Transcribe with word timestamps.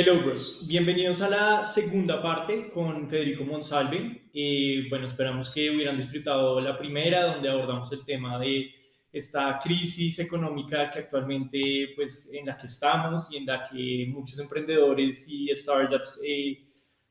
Hello, 0.00 0.22
bros. 0.22 0.64
Bienvenidos 0.64 1.20
a 1.22 1.28
la 1.28 1.64
segunda 1.64 2.22
parte 2.22 2.70
con 2.70 3.08
Federico 3.10 3.42
Monsalve. 3.42 4.30
Eh, 4.32 4.86
bueno, 4.88 5.08
esperamos 5.08 5.50
que 5.50 5.70
hubieran 5.70 5.96
disfrutado 5.96 6.60
la 6.60 6.78
primera, 6.78 7.32
donde 7.32 7.50
abordamos 7.50 7.90
el 7.90 8.04
tema 8.04 8.38
de 8.38 8.70
esta 9.12 9.58
crisis 9.60 10.20
económica 10.20 10.88
que 10.88 11.00
actualmente, 11.00 11.94
pues, 11.96 12.30
en 12.32 12.46
la 12.46 12.56
que 12.56 12.68
estamos 12.68 13.28
y 13.32 13.38
en 13.38 13.46
la 13.46 13.68
que 13.68 14.06
muchos 14.08 14.38
emprendedores 14.38 15.26
y 15.28 15.48
startups 15.52 16.22
eh, 16.24 16.60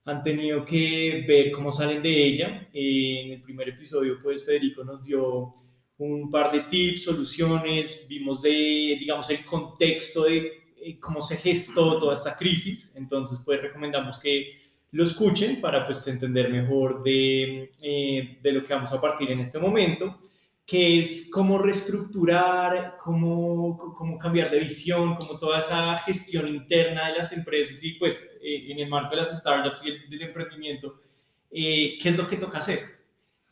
han 0.05 0.23
tenido 0.23 0.63
que 0.63 1.25
ver 1.27 1.51
cómo 1.51 1.73
salen 1.73 2.01
de 2.01 2.25
ella. 2.25 2.69
Eh, 2.73 3.21
en 3.25 3.31
el 3.33 3.41
primer 3.41 3.67
episodio, 3.67 4.17
pues, 4.23 4.45
Federico 4.45 4.85
nos 4.85 5.05
dio 5.05 5.53
un 5.97 6.29
par 6.29 6.53
de 6.53 6.61
tips, 6.69 7.03
soluciones, 7.03 8.05
vimos 8.07 8.41
de, 8.41 8.95
digamos, 8.97 9.29
el 9.29 9.43
contexto 9.43 10.23
de 10.23 10.66
eh, 10.81 10.99
cómo 10.99 11.21
se 11.21 11.37
gestó 11.37 11.97
toda 11.99 12.13
esta 12.13 12.35
crisis. 12.35 12.93
Entonces, 12.95 13.39
pues 13.43 13.61
recomendamos 13.61 14.19
que 14.19 14.57
lo 14.91 15.03
escuchen 15.03 15.59
para 15.59 15.85
pues 15.85 16.07
entender 16.07 16.49
mejor 16.49 17.03
de, 17.03 17.71
eh, 17.81 18.37
de 18.41 18.51
lo 18.51 18.63
que 18.63 18.73
vamos 18.73 18.93
a 18.93 19.01
partir 19.01 19.31
en 19.31 19.39
este 19.39 19.59
momento, 19.59 20.17
que 20.65 20.99
es 20.99 21.29
cómo 21.31 21.57
reestructurar, 21.57 22.97
cómo, 22.97 23.77
cómo 23.77 24.17
cambiar 24.17 24.51
de 24.51 24.59
visión, 24.59 25.15
cómo 25.15 25.37
toda 25.39 25.59
esa 25.59 25.97
gestión 25.99 26.47
interna 26.47 27.07
de 27.11 27.17
las 27.19 27.31
empresas 27.31 27.83
y 27.83 27.93
pues 27.93 28.15
eh, 28.41 28.71
en 28.71 28.79
el 28.79 28.89
marco 28.89 29.11
de 29.11 29.17
las 29.17 29.37
startups 29.37 29.83
y 29.85 29.89
el, 29.89 30.09
del 30.09 30.21
emprendimiento, 30.23 31.01
qué 31.49 31.99
es 32.03 32.17
lo 32.17 32.27
que 32.27 32.37
toca 32.37 32.59
hacer. 32.59 32.79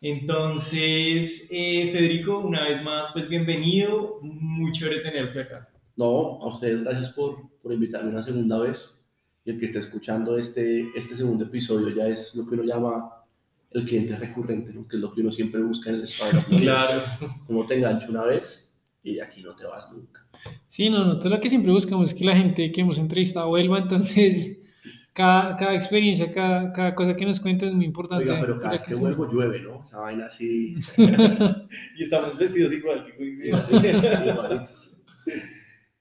Entonces, 0.01 1.47
Federico, 1.49 2.39
una 2.39 2.65
vez 2.65 2.83
más, 2.83 3.11
pues 3.13 3.27
bienvenido, 3.27 4.19
muy 4.21 4.71
chévere 4.71 4.99
tenerte 4.99 5.41
acá. 5.41 5.74
No, 5.95 6.41
a 6.41 6.47
ustedes 6.47 6.83
gracias 6.83 7.11
por, 7.11 7.49
por 7.61 7.71
invitarme 7.71 8.09
una 8.09 8.23
segunda 8.23 8.59
vez. 8.59 9.03
Y 9.45 9.51
el 9.51 9.59
que 9.59 9.67
está 9.67 9.79
escuchando 9.79 10.37
este, 10.37 10.89
este 10.95 11.15
segundo 11.15 11.45
episodio 11.45 11.89
ya 11.89 12.07
es 12.07 12.33
lo 12.35 12.47
que 12.47 12.55
uno 12.55 12.63
llama 12.63 13.11
el 13.71 13.85
cliente 13.85 14.15
recurrente, 14.15 14.73
¿no? 14.73 14.87
que 14.87 14.95
es 14.95 15.01
lo 15.01 15.13
que 15.13 15.21
uno 15.21 15.31
siempre 15.31 15.61
busca 15.61 15.89
en 15.89 15.97
el 15.97 16.03
startup. 16.03 16.43
Claro. 16.57 17.03
Como 17.45 17.65
te 17.65 17.75
engancho 17.75 18.09
una 18.09 18.23
vez 18.23 18.73
y 19.03 19.15
de 19.15 19.21
aquí 19.21 19.43
no 19.43 19.55
te 19.55 19.65
vas 19.65 19.91
nunca. 19.91 20.25
Sí, 20.69 20.89
no, 20.89 21.05
nosotros 21.05 21.33
lo 21.33 21.39
que 21.39 21.49
siempre 21.49 21.71
buscamos 21.71 22.11
es 22.11 22.17
que 22.17 22.25
la 22.25 22.35
gente 22.35 22.71
que 22.71 22.81
hemos 22.81 22.97
entrevistado 22.97 23.49
vuelva, 23.49 23.79
entonces 23.79 24.59
cada, 25.13 25.55
cada 25.55 25.75
experiencia, 25.75 26.31
cada, 26.33 26.73
cada 26.73 26.95
cosa 26.95 27.15
que 27.15 27.25
nos 27.25 27.39
cuenta 27.39 27.65
es 27.65 27.73
muy 27.73 27.85
importante. 27.85 28.25
Oiga, 28.25 28.41
pero 28.41 28.59
cada 28.59 28.71
vez 28.71 28.83
que, 28.83 28.95
vuelvo 28.95 29.31
llueve, 29.31 29.61
¿no? 29.61 29.81
Esa 29.83 29.99
vaina 29.99 30.25
así. 30.25 30.75
y 30.97 32.03
estamos 32.03 32.37
vestidos 32.37 32.73
igual 32.73 33.05
que 33.05 33.15
coincidentes. 33.15 34.91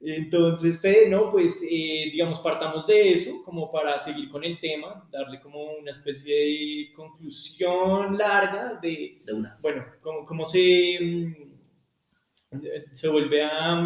Entonces, 0.07 0.79
Fede, 0.79 1.09
no, 1.09 1.31
pues 1.31 1.63
eh, 1.63 2.09
digamos, 2.11 2.39
partamos 2.39 2.85
de 2.85 3.13
eso 3.13 3.43
como 3.43 3.71
para 3.71 3.99
seguir 3.99 4.29
con 4.29 4.43
el 4.43 4.59
tema, 4.59 5.07
darle 5.11 5.39
como 5.41 5.63
una 5.73 5.91
especie 5.91 6.35
de 6.35 6.93
conclusión 6.93 8.15
larga 8.15 8.79
de, 8.81 9.17
una. 9.33 9.57
bueno, 9.61 9.83
cómo, 10.01 10.45
se, 10.45 10.99
mm, 11.01 12.61
se 12.91 13.09
vuelve 13.09 13.43
a, 13.43 13.79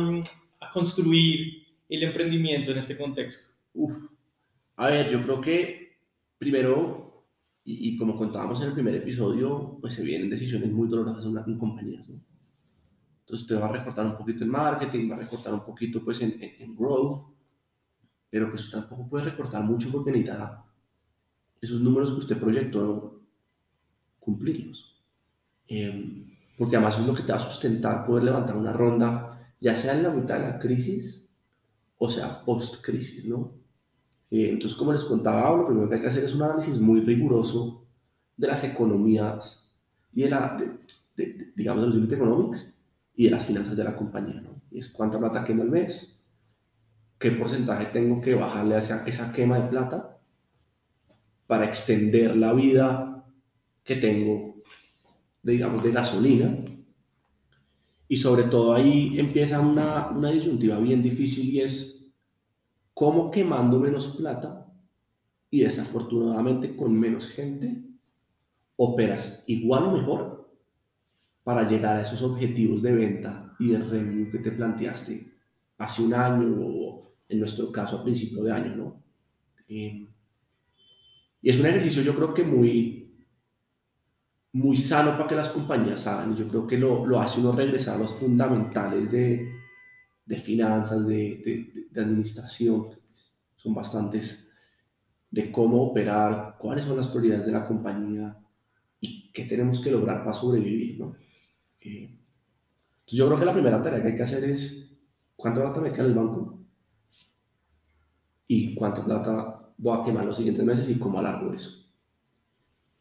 a, 0.59 0.71
construir 0.73 1.63
el 1.87 2.03
emprendimiento 2.03 2.71
en 2.71 2.79
este 2.79 2.97
contexto. 2.97 3.53
Uf. 3.73 3.95
A 4.75 4.89
ver, 4.89 5.09
yo 5.09 5.23
creo 5.23 5.39
que 5.39 5.79
primero, 6.37 7.25
y, 7.63 7.97
como 7.97 8.17
contábamos 8.17 8.61
en 8.61 8.69
el 8.69 8.73
primer 8.73 8.95
episodio, 8.95 9.77
pues 9.79 9.93
se 9.93 10.03
vienen 10.03 10.29
decisiones 10.29 10.71
muy 10.71 10.87
dolorosas 10.87 11.25
en, 11.47 11.57
compañías, 11.59 12.09
¿no? 12.09 12.19
Entonces 13.29 13.47
te 13.47 13.53
va 13.53 13.67
a 13.67 13.71
recortar 13.71 14.07
un 14.07 14.17
poquito 14.17 14.43
en 14.43 14.49
marketing, 14.49 15.11
va 15.11 15.15
a 15.15 15.19
recortar 15.19 15.53
un 15.53 15.63
poquito 15.63 16.03
pues 16.03 16.19
en, 16.23 16.35
en, 16.41 16.75
growth, 16.75 17.27
pero 18.27 18.49
pues 18.49 18.71
tampoco 18.71 19.07
puede 19.07 19.25
recortar 19.25 19.63
mucho 19.63 19.91
porque 19.91 20.09
necesita 20.09 20.65
esos 21.61 21.79
números 21.79 22.09
que 22.09 22.17
usted 22.17 22.39
proyectó 22.39 23.21
cumplirlos. 24.19 24.99
Em, 25.67 26.25
porque 26.57 26.75
además 26.75 26.99
es 26.99 27.05
lo 27.05 27.13
que 27.13 27.21
te 27.21 27.31
va 27.31 27.37
a 27.37 27.51
sustentar 27.51 28.07
poder 28.07 28.23
levantar 28.23 28.57
una 28.57 28.73
ronda, 28.73 29.53
ya 29.61 29.75
sea 29.75 29.95
en 29.95 30.01
la 30.01 30.09
mitad 30.09 30.39
de 30.39 30.47
la 30.47 30.57
crisis 30.57 31.29
o 31.99 32.09
sea 32.09 32.43
post-crisis, 32.43 33.25
¿no? 33.27 33.53
Eh, 34.31 34.49
entonces, 34.49 34.75
como 34.75 34.91
les 34.91 35.03
contaba, 35.03 35.55
lo 35.55 35.67
primero 35.67 35.87
que 35.87 35.95
hay 35.95 36.01
que 36.01 36.07
hacer 36.07 36.23
es 36.23 36.33
un 36.33 36.41
análisis 36.41 36.79
muy 36.79 37.01
riguroso 37.01 37.85
de 38.37 38.47
las 38.47 38.63
economías 38.63 39.71
y 40.13 40.23
de 40.23 40.29
la, 40.31 40.57
digamos, 41.55 41.83
de 41.83 41.87
los 41.89 41.95
unit 41.95 42.13
economics 42.13 42.78
y 43.19 43.25
de 43.25 43.31
las 43.31 43.45
finanzas 43.45 43.75
de 43.75 43.83
la 43.83 43.97
compañía, 43.97 44.39
¿no? 44.39 44.61
Y 44.71 44.79
es 44.79 44.87
cuánta 44.87 45.19
plata 45.19 45.43
quemo 45.43 45.63
al 45.63 45.69
mes, 45.69 46.23
qué 47.19 47.31
porcentaje 47.31 47.87
tengo 47.87 48.21
que 48.21 48.33
bajarle 48.33 48.75
a 48.75 48.79
esa, 48.79 49.05
esa 49.05 49.33
quema 49.33 49.59
de 49.59 49.67
plata 49.67 50.17
para 51.45 51.65
extender 51.65 52.37
la 52.37 52.53
vida 52.53 53.25
que 53.83 53.97
tengo, 53.97 54.63
digamos, 55.43 55.83
de 55.83 55.91
gasolina. 55.91 56.59
Y 58.07 58.15
sobre 58.15 58.43
todo 58.43 58.73
ahí 58.73 59.19
empieza 59.19 59.59
una, 59.59 60.11
una 60.11 60.31
disyuntiva 60.31 60.79
bien 60.79 61.03
difícil 61.03 61.49
y 61.49 61.59
es 61.59 62.01
cómo 62.93 63.31
quemando 63.31 63.81
menos 63.81 64.15
plata 64.15 64.65
y 65.51 65.59
desafortunadamente 65.59 66.73
con 66.73 66.97
menos 66.97 67.27
gente 67.27 67.83
operas 68.77 69.43
igual 69.45 69.83
o 69.87 69.91
mejor 69.97 70.38
para 71.49 71.67
llegar 71.67 71.97
a 71.97 72.03
esos 72.03 72.21
objetivos 72.21 72.83
de 72.83 72.93
venta 72.93 73.55
y 73.57 73.71
de 73.71 73.79
revenue 73.79 74.29
que 74.29 74.37
te 74.37 74.51
planteaste 74.51 75.33
hace 75.79 76.03
un 76.03 76.13
año 76.13 76.55
o 76.61 77.11
en 77.27 77.39
nuestro 77.39 77.71
caso 77.71 77.97
a 77.97 78.03
principio 78.03 78.43
de 78.43 78.51
año, 78.51 78.75
¿no? 78.75 79.03
Eh, 79.67 80.07
y 81.41 81.49
es 81.49 81.59
un 81.59 81.65
ejercicio 81.65 82.03
yo 82.03 82.13
creo 82.15 82.35
que 82.35 82.43
muy, 82.43 83.15
muy 84.53 84.77
sano 84.77 85.13
para 85.13 85.25
que 85.25 85.33
las 85.33 85.49
compañías 85.49 86.05
hagan. 86.05 86.35
Yo 86.35 86.47
creo 86.47 86.67
que 86.67 86.77
lo, 86.77 87.07
lo 87.07 87.19
hace 87.19 87.39
uno 87.39 87.51
regresar 87.51 87.95
a 87.95 88.03
los 88.03 88.13
fundamentales 88.13 89.11
de, 89.11 89.51
de 90.27 90.37
finanzas, 90.37 91.07
de, 91.07 91.41
de, 91.43 91.87
de, 91.89 91.99
administración. 91.99 92.89
Son 93.55 93.73
bastantes 93.73 94.47
de 95.31 95.51
cómo 95.51 95.81
operar, 95.81 96.57
cuáles 96.59 96.85
son 96.85 96.97
las 96.97 97.07
prioridades 97.07 97.47
de 97.47 97.53
la 97.53 97.65
compañía 97.65 98.37
y 98.99 99.31
qué 99.31 99.45
tenemos 99.45 99.79
que 99.79 99.89
lograr 99.89 100.23
para 100.23 100.35
sobrevivir, 100.35 100.99
¿no? 100.99 101.15
Yo 101.81 103.27
creo 103.27 103.39
que 103.39 103.45
la 103.45 103.53
primera 103.53 103.81
tarea 103.81 104.01
que 104.01 104.09
hay 104.09 104.15
que 104.15 104.23
hacer 104.23 104.43
es 104.43 104.97
cuánta 105.35 105.61
plata 105.61 105.81
me 105.81 105.91
queda 105.91 106.03
en 106.03 106.09
el 106.09 106.15
banco 106.15 106.59
y 108.47 108.75
cuánta 108.75 109.03
plata 109.03 109.73
voy 109.77 109.99
a 109.99 110.03
quemar 110.03 110.25
los 110.25 110.37
siguientes 110.37 110.65
meses 110.65 110.89
y 110.89 110.99
cómo 110.99 111.19
alargo 111.19 111.53
eso. 111.53 111.79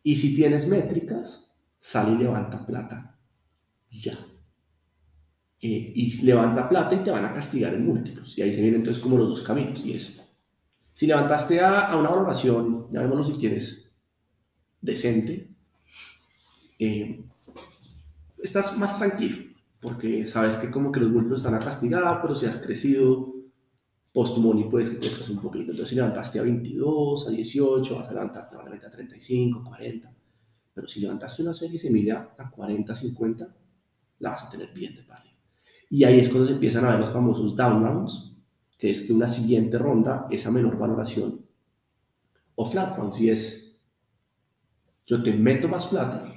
Y 0.02 0.16
si 0.16 0.34
tienes 0.34 0.66
métricas, 0.66 1.52
sal 1.78 2.14
y 2.14 2.22
levanta 2.22 2.64
plata 2.64 3.18
ya. 3.90 4.18
Eh, 5.60 5.92
y 5.94 6.24
levanta 6.24 6.68
plata 6.68 6.94
y 6.94 7.02
te 7.02 7.10
van 7.10 7.24
a 7.24 7.34
castigar 7.34 7.74
en 7.74 7.86
múltiplos. 7.86 8.36
Y 8.38 8.42
ahí 8.42 8.54
se 8.54 8.60
vienen 8.60 8.80
entonces 8.80 9.02
como 9.02 9.18
los 9.18 9.28
dos 9.28 9.42
caminos. 9.42 9.84
Y 9.84 9.94
es, 9.94 10.24
si 10.94 11.06
levantaste 11.06 11.60
a, 11.60 11.86
a 11.86 11.96
una 11.96 12.10
valoración, 12.10 12.86
llamémoslo 12.92 13.24
si 13.24 13.32
quieres, 13.32 13.90
decente, 14.80 15.48
eh, 16.78 17.24
estás 18.42 18.76
más 18.76 18.98
tranquilo, 18.98 19.52
porque 19.80 20.26
sabes 20.26 20.56
que 20.56 20.70
como 20.70 20.92
que 20.92 21.00
los 21.00 21.10
múltiplos 21.10 21.40
están 21.40 21.54
a 21.54 21.60
castigar, 21.60 22.20
pero 22.22 22.34
si 22.34 22.46
has 22.46 22.58
crecido 22.58 23.34
post-money 24.12 24.64
puedes 24.64 24.90
que 24.90 24.98
crezcas 24.98 25.28
un 25.28 25.40
poquito. 25.40 25.70
Entonces 25.70 25.90
si 25.90 25.94
levantaste 25.94 26.38
a 26.38 26.42
22, 26.42 27.28
a 27.28 27.30
18, 27.30 27.96
vas 27.96 28.08
a 28.08 28.12
levantar 28.12 28.48
probablemente 28.48 28.86
a 28.86 28.90
35, 28.90 29.62
40. 29.64 30.12
Pero 30.74 30.88
si 30.88 31.00
levantaste 31.00 31.42
una 31.42 31.54
serie 31.54 31.76
y 31.76 31.78
se 31.78 31.90
mide 31.90 32.12
a 32.12 32.50
40, 32.50 32.94
50, 32.94 33.48
la 34.20 34.30
vas 34.30 34.44
a 34.44 34.50
tener 34.50 34.72
bien 34.72 34.94
de 34.94 35.02
par. 35.02 35.18
Y 35.90 36.04
ahí 36.04 36.20
es 36.20 36.28
cuando 36.28 36.46
se 36.46 36.54
empiezan 36.54 36.84
a 36.84 36.90
ver 36.90 37.00
los 37.00 37.10
famosos 37.10 37.56
down 37.56 37.82
rounds, 37.82 38.32
que 38.78 38.90
es 38.90 39.04
que 39.04 39.12
una 39.12 39.28
siguiente 39.28 39.78
ronda 39.78 40.26
es 40.30 40.46
a 40.46 40.50
menor 40.50 40.76
valoración. 40.76 41.46
O 42.54 42.68
flat 42.68 42.96
rounds, 42.96 43.16
si 43.16 43.30
es, 43.30 43.78
yo 45.06 45.22
te 45.22 45.32
meto 45.32 45.68
más 45.68 45.86
plata, 45.86 46.32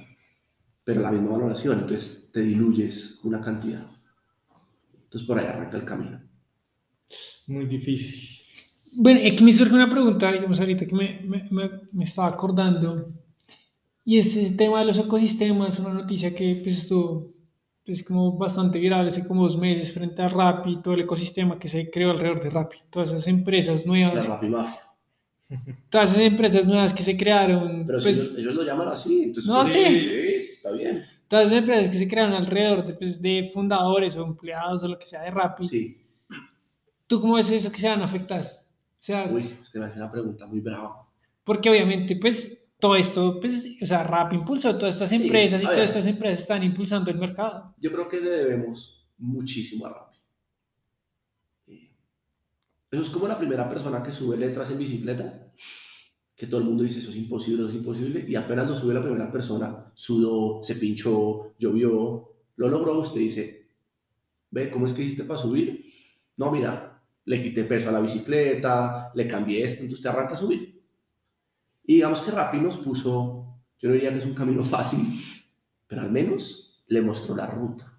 pero 0.84 1.00
la 1.00 1.12
misma 1.12 1.32
valoración, 1.32 1.80
entonces 1.80 2.30
te 2.32 2.40
diluyes 2.40 3.20
una 3.22 3.40
cantidad. 3.40 3.86
Entonces 5.04 5.26
por 5.26 5.38
ahí 5.38 5.46
arranca 5.46 5.76
el 5.76 5.84
camino. 5.84 6.20
Muy 7.46 7.66
difícil. 7.66 8.40
Bueno, 8.94 9.20
aquí 9.26 9.42
me 9.42 9.52
surge 9.52 9.74
una 9.74 9.88
pregunta, 9.88 10.30
digamos, 10.30 10.60
ahorita 10.60 10.86
que 10.86 10.94
me, 10.94 11.20
me, 11.24 11.70
me, 11.92 12.04
estaba 12.04 12.28
acordando, 12.28 13.10
y 14.04 14.18
es 14.18 14.36
el 14.36 14.56
tema 14.56 14.80
de 14.80 14.86
los 14.86 14.98
ecosistemas, 14.98 15.78
una 15.78 15.94
noticia 15.94 16.34
que 16.34 16.60
pues 16.62 16.78
estuvo 16.78 17.32
pues, 17.84 18.04
como 18.04 18.36
bastante 18.36 18.78
viral 18.78 19.08
hace 19.08 19.26
como 19.26 19.44
dos 19.44 19.56
meses 19.56 19.92
frente 19.92 20.20
a 20.22 20.28
Rappi, 20.28 20.82
todo 20.82 20.94
el 20.94 21.00
ecosistema 21.00 21.58
que 21.58 21.68
se 21.68 21.90
creó 21.90 22.10
alrededor 22.10 22.42
de 22.42 22.50
Rappi, 22.50 22.78
todas 22.90 23.10
esas 23.10 23.26
empresas 23.28 23.86
nuevas. 23.86 24.28
La 24.28 24.34
Rappi 24.34 24.48
Mafia. 24.48 24.91
Todas 25.90 26.10
esas 26.10 26.22
empresas 26.24 26.66
nuevas 26.66 26.92
que 26.92 27.02
se 27.02 27.16
crearon. 27.16 27.84
Pero 27.86 28.00
pues, 28.00 28.34
ellos, 28.36 28.54
lo 28.54 28.62
llaman 28.62 28.88
así, 28.88 29.24
entonces 29.24 29.50
no, 29.50 29.64
sí, 29.66 29.84
sí, 29.84 30.50
está 30.50 30.72
bien. 30.72 31.04
Todas 31.28 31.46
esas 31.46 31.58
empresas 31.58 31.88
que 31.88 31.98
se 31.98 32.08
crearon 32.08 32.34
alrededor 32.34 32.84
de, 32.84 32.94
pues, 32.94 33.20
de 33.20 33.50
fundadores 33.52 34.16
o 34.16 34.24
empleados 34.24 34.82
o 34.82 34.88
lo 34.88 34.98
que 34.98 35.06
sea 35.06 35.22
de 35.22 35.30
Rappi. 35.30 35.66
Sí. 35.66 35.98
¿Tú 37.06 37.20
cómo 37.20 37.34
ves 37.34 37.50
eso 37.50 37.70
que 37.70 37.78
se 37.78 37.88
van 37.88 38.02
a 38.02 38.04
afectar? 38.04 38.42
sea, 39.02 39.28
Uy, 39.30 39.58
usted 39.60 39.80
me 39.80 39.86
hace 39.86 39.96
una 39.96 40.10
pregunta 40.10 40.46
muy 40.46 40.60
brava. 40.60 41.08
porque 41.44 41.68
obviamente, 41.68 42.16
pues, 42.16 42.64
todo 42.78 42.94
esto, 42.94 43.40
pues, 43.40 43.76
o 43.82 43.86
sea, 43.86 44.04
Rappi 44.04 44.36
impulsó 44.36 44.76
todas 44.78 44.94
estas 44.94 45.12
empresas 45.12 45.60
y 45.60 45.64
todas 45.64 45.80
estas 45.80 46.06
empresas 46.06 46.40
están 46.40 46.62
impulsando 46.62 47.10
el 47.10 47.18
mercado. 47.18 47.74
Yo 47.78 47.90
creo 47.92 48.08
que 48.08 48.20
le 48.20 48.30
debemos 48.30 49.04
muchísimo 49.18 49.86
a 49.86 49.90
Rappi. 49.90 50.11
Eso 52.92 53.00
es 53.00 53.08
como 53.08 53.26
la 53.26 53.38
primera 53.38 53.66
persona 53.70 54.02
que 54.02 54.12
sube 54.12 54.36
letras 54.36 54.70
en 54.70 54.76
bicicleta, 54.78 55.50
que 56.36 56.46
todo 56.46 56.60
el 56.60 56.66
mundo 56.66 56.82
dice 56.82 57.00
eso 57.00 57.08
es 57.08 57.16
imposible, 57.16 57.62
eso 57.62 57.70
es 57.70 57.76
imposible, 57.76 58.22
y 58.28 58.34
apenas 58.34 58.68
lo 58.68 58.76
sube 58.76 58.92
la 58.92 59.02
primera 59.02 59.32
persona, 59.32 59.90
sudó, 59.94 60.62
se 60.62 60.74
pinchó, 60.74 61.54
llovió, 61.58 62.28
lo 62.56 62.68
logró, 62.68 62.98
usted 63.00 63.20
dice, 63.20 63.70
ve, 64.50 64.70
¿cómo 64.70 64.84
es 64.84 64.92
que 64.92 65.04
hiciste 65.04 65.24
para 65.24 65.40
subir? 65.40 65.90
No, 66.36 66.52
mira, 66.52 67.02
le 67.24 67.42
quité 67.42 67.64
peso 67.64 67.88
a 67.88 67.92
la 67.92 68.00
bicicleta, 68.00 69.10
le 69.14 69.26
cambié 69.26 69.64
esto, 69.64 69.84
entonces 69.84 70.00
usted 70.00 70.10
arranca 70.10 70.34
a 70.34 70.38
subir. 70.38 70.82
Y 71.86 71.94
digamos 71.94 72.20
que 72.20 72.30
Rappi 72.30 72.58
nos 72.58 72.76
puso, 72.76 73.56
yo 73.78 73.88
no 73.88 73.94
diría 73.94 74.12
que 74.12 74.18
es 74.18 74.26
un 74.26 74.34
camino 74.34 74.64
fácil, 74.66 75.18
pero 75.86 76.02
al 76.02 76.12
menos 76.12 76.82
le 76.88 77.00
mostró 77.00 77.34
la 77.34 77.46
ruta. 77.46 77.98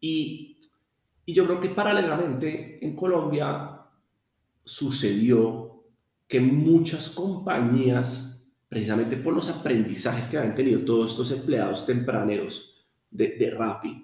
Y, 0.00 0.57
y 1.28 1.34
yo 1.34 1.44
creo 1.44 1.60
que 1.60 1.68
paralelamente 1.68 2.82
en 2.82 2.96
Colombia 2.96 3.82
sucedió 4.64 5.84
que 6.26 6.40
muchas 6.40 7.10
compañías, 7.10 8.42
precisamente 8.66 9.18
por 9.18 9.34
los 9.34 9.50
aprendizajes 9.50 10.26
que 10.26 10.38
habían 10.38 10.54
tenido 10.54 10.86
todos 10.86 11.10
estos 11.10 11.30
empleados 11.32 11.84
tempraneros 11.84 12.82
de, 13.10 13.36
de 13.36 13.50
Rappi, 13.50 14.02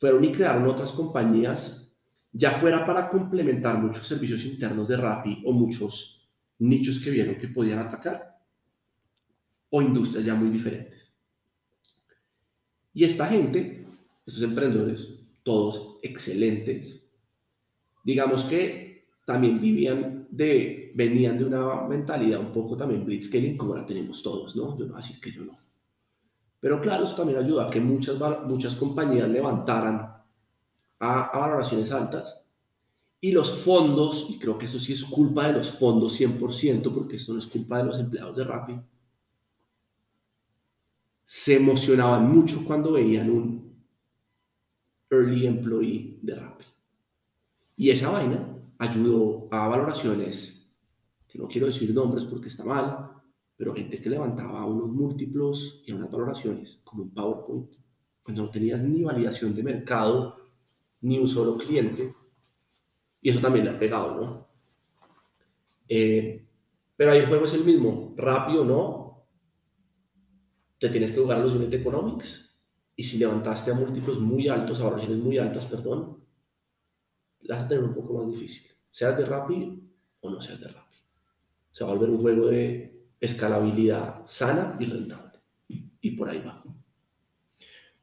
fueron 0.00 0.24
y 0.24 0.32
crearon 0.32 0.66
otras 0.68 0.92
compañías, 0.92 1.92
ya 2.32 2.52
fuera 2.52 2.86
para 2.86 3.10
complementar 3.10 3.76
muchos 3.76 4.06
servicios 4.06 4.42
internos 4.46 4.88
de 4.88 4.96
Rappi 4.96 5.42
o 5.44 5.52
muchos 5.52 6.26
nichos 6.60 6.98
que 6.98 7.10
vieron 7.10 7.34
que 7.34 7.48
podían 7.48 7.80
atacar, 7.80 8.40
o 9.68 9.82
industrias 9.82 10.24
ya 10.24 10.34
muy 10.34 10.48
diferentes. 10.48 11.12
Y 12.94 13.04
esta 13.04 13.26
gente, 13.26 13.86
esos 14.24 14.42
emprendedores, 14.42 15.21
todos 15.42 15.98
excelentes, 16.02 17.02
digamos 18.04 18.44
que 18.44 19.06
también 19.24 19.60
vivían 19.60 20.26
de, 20.30 20.92
venían 20.94 21.38
de 21.38 21.44
una 21.44 21.86
mentalidad 21.86 22.40
un 22.40 22.52
poco 22.52 22.76
también 22.76 23.04
blitzscaling, 23.04 23.56
como 23.56 23.74
la 23.74 23.86
tenemos 23.86 24.22
todos, 24.22 24.56
¿no? 24.56 24.76
Yo 24.76 24.86
no 24.86 24.92
voy 24.92 25.00
a 25.00 25.06
decir 25.06 25.20
que 25.20 25.32
yo 25.32 25.44
no. 25.44 25.58
Pero 26.60 26.80
claro, 26.80 27.04
eso 27.04 27.14
también 27.14 27.38
ayuda 27.38 27.66
a 27.66 27.70
que 27.70 27.80
muchas, 27.80 28.18
muchas 28.46 28.76
compañías 28.76 29.28
levantaran 29.28 29.96
a, 31.00 31.24
a 31.24 31.38
valoraciones 31.38 31.90
altas 31.90 32.42
y 33.20 33.30
los 33.30 33.60
fondos, 33.60 34.26
y 34.30 34.38
creo 34.38 34.58
que 34.58 34.66
eso 34.66 34.80
sí 34.80 34.92
es 34.94 35.04
culpa 35.04 35.46
de 35.46 35.52
los 35.54 35.70
fondos 35.70 36.20
100%, 36.20 36.92
porque 36.92 37.16
esto 37.16 37.32
no 37.32 37.38
es 37.38 37.46
culpa 37.46 37.78
de 37.78 37.84
los 37.84 38.00
empleados 38.00 38.36
de 38.36 38.44
Rappi, 38.44 38.80
se 41.24 41.56
emocionaban 41.56 42.30
mucho 42.30 42.64
cuando 42.64 42.92
veían 42.92 43.30
un 43.30 43.71
early 45.12 45.46
employee 45.46 46.18
de 46.22 46.34
Rappi. 46.34 46.64
Y 47.76 47.90
esa 47.90 48.10
vaina 48.10 48.48
ayudó 48.78 49.48
a 49.50 49.68
valoraciones, 49.68 50.72
que 51.28 51.38
no 51.38 51.46
quiero 51.46 51.66
decir 51.66 51.92
nombres 51.94 52.24
porque 52.24 52.48
está 52.48 52.64
mal, 52.64 53.10
pero 53.56 53.74
gente 53.74 54.00
que 54.00 54.10
levantaba 54.10 54.66
unos 54.66 54.88
múltiplos 54.88 55.82
y 55.86 55.92
unas 55.92 56.10
valoraciones 56.10 56.80
como 56.84 57.04
un 57.04 57.10
PowerPoint, 57.10 57.70
cuando 58.22 58.42
no 58.42 58.50
tenías 58.50 58.82
ni 58.82 59.02
validación 59.02 59.54
de 59.54 59.62
mercado, 59.62 60.36
ni 61.02 61.18
un 61.18 61.28
solo 61.28 61.56
cliente, 61.58 62.14
y 63.20 63.30
eso 63.30 63.40
también 63.40 63.66
le 63.66 63.72
ha 63.72 63.78
pegado, 63.78 64.20
¿no? 64.20 64.48
Eh, 65.88 66.44
pero 66.96 67.12
ahí 67.12 67.18
el 67.18 67.26
juego 67.26 67.44
es 67.44 67.54
el 67.54 67.64
mismo, 67.64 68.14
rápido 68.16 68.64
no, 68.64 69.26
te 70.78 70.88
tienes 70.88 71.12
que 71.12 71.20
jugar 71.20 71.38
a 71.38 71.44
los 71.44 71.54
unit 71.54 71.72
economics, 71.72 72.51
y 72.96 73.04
si 73.04 73.18
levantaste 73.18 73.70
a 73.70 73.74
múltiplos 73.74 74.20
muy 74.20 74.48
altos, 74.48 74.80
a 74.80 74.84
valoraciones 74.84 75.18
muy 75.18 75.38
altas, 75.38 75.66
perdón, 75.66 76.18
la 77.42 77.56
vas 77.56 77.64
a 77.64 77.68
tener 77.68 77.84
un 77.84 77.94
poco 77.94 78.14
más 78.14 78.30
difícil, 78.30 78.70
seas 78.90 79.16
de 79.16 79.24
Rappi 79.24 79.80
o 80.20 80.30
no 80.30 80.40
seas 80.40 80.60
de 80.60 80.68
Rappi. 80.68 80.96
Se 81.70 81.84
va 81.84 81.90
a 81.90 81.94
volver 81.94 82.10
un 82.10 82.20
juego 82.20 82.46
de 82.48 82.92
escalabilidad 83.20 84.22
sana 84.26 84.76
y 84.78 84.86
rentable, 84.86 85.38
y 86.00 86.10
por 86.12 86.28
ahí 86.28 86.42
va. 86.44 86.62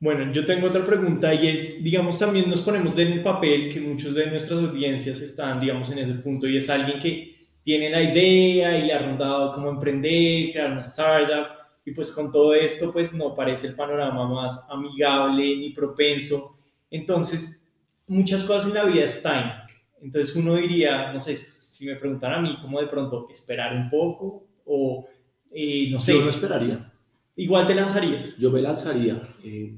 Bueno, 0.02 0.32
yo 0.32 0.46
tengo 0.46 0.68
otra 0.68 0.86
pregunta 0.86 1.34
y 1.34 1.50
es, 1.50 1.84
digamos, 1.84 2.18
también 2.18 2.50
nos 2.50 2.62
ponemos 2.62 2.98
en 2.98 3.12
el 3.12 3.22
papel 3.22 3.70
que 3.74 3.82
muchos 3.82 4.16
de 4.16 4.28
nuestras 4.28 4.64
audiencias 4.64 5.20
están, 5.20 5.60
digamos, 5.60 5.92
en 5.92 6.00
ese 6.00 6.14
punto 6.14 6.48
y 6.48 6.56
es 6.56 6.70
alguien 6.70 7.02
que 7.02 7.48
tiene 7.66 7.90
la 7.90 8.02
idea 8.02 8.78
y 8.78 8.88
le 8.88 8.94
ha 8.94 9.00
rondado 9.00 9.52
cómo 9.54 9.70
emprender, 9.72 10.54
crear 10.54 10.72
una 10.72 10.82
startup 10.82 11.59
y 11.90 11.94
pues 11.94 12.12
con 12.12 12.32
todo 12.32 12.54
esto 12.54 12.92
pues 12.94 13.12
no 13.14 13.34
parece 13.36 13.68
el 13.68 13.76
panorama 13.76 14.28
más 14.28 14.66
amigable 14.70 15.58
ni 15.58 15.72
propenso. 15.72 16.58
Entonces, 16.92 17.68
muchas 18.08 18.44
cosas 18.44 18.68
en 18.68 18.74
la 18.76 18.86
vida 18.86 19.04
es 19.06 19.22
time. 19.22 19.54
Entonces 20.02 20.36
uno 20.36 20.56
diría, 20.56 21.12
no 21.14 21.20
sé, 21.20 21.36
si 21.36 21.86
me 21.86 21.96
preguntan 21.96 22.34
a 22.34 22.42
mí, 22.42 22.58
cómo 22.62 22.80
de 22.80 22.88
pronto 22.88 23.28
esperar 23.32 23.76
un 23.76 23.90
poco 23.90 24.44
o, 24.66 25.08
eh, 25.52 25.88
no 25.92 26.00
sé, 26.00 26.14
Yo 26.14 26.22
no 26.24 26.30
esperaría. 26.30 26.92
igual 27.36 27.66
te 27.68 27.76
lanzarías. 27.76 28.38
yo 28.38 28.52
me 28.52 28.62
lanzaría. 28.62 29.22
eh, 29.44 29.78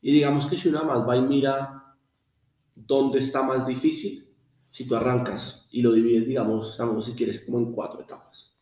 y 0.00 0.12
digamos 0.12 0.46
que 0.46 0.56
si 0.56 0.68
una 0.68 0.82
más 0.84 1.06
va 1.08 1.16
y 1.16 1.22
mira 1.22 1.94
dónde 2.74 3.18
está 3.18 3.42
más 3.42 3.66
difícil, 3.66 4.28
si 4.70 4.86
tú 4.86 4.94
arrancas 4.94 5.66
y 5.72 5.82
lo 5.82 5.92
divides, 5.92 6.26
digamos, 6.28 6.72
digamos, 6.78 7.04
si 7.06 7.12
quieres, 7.14 7.44
como 7.44 7.58
en 7.58 7.72
cuatro 7.72 8.00
etapas. 8.00 8.54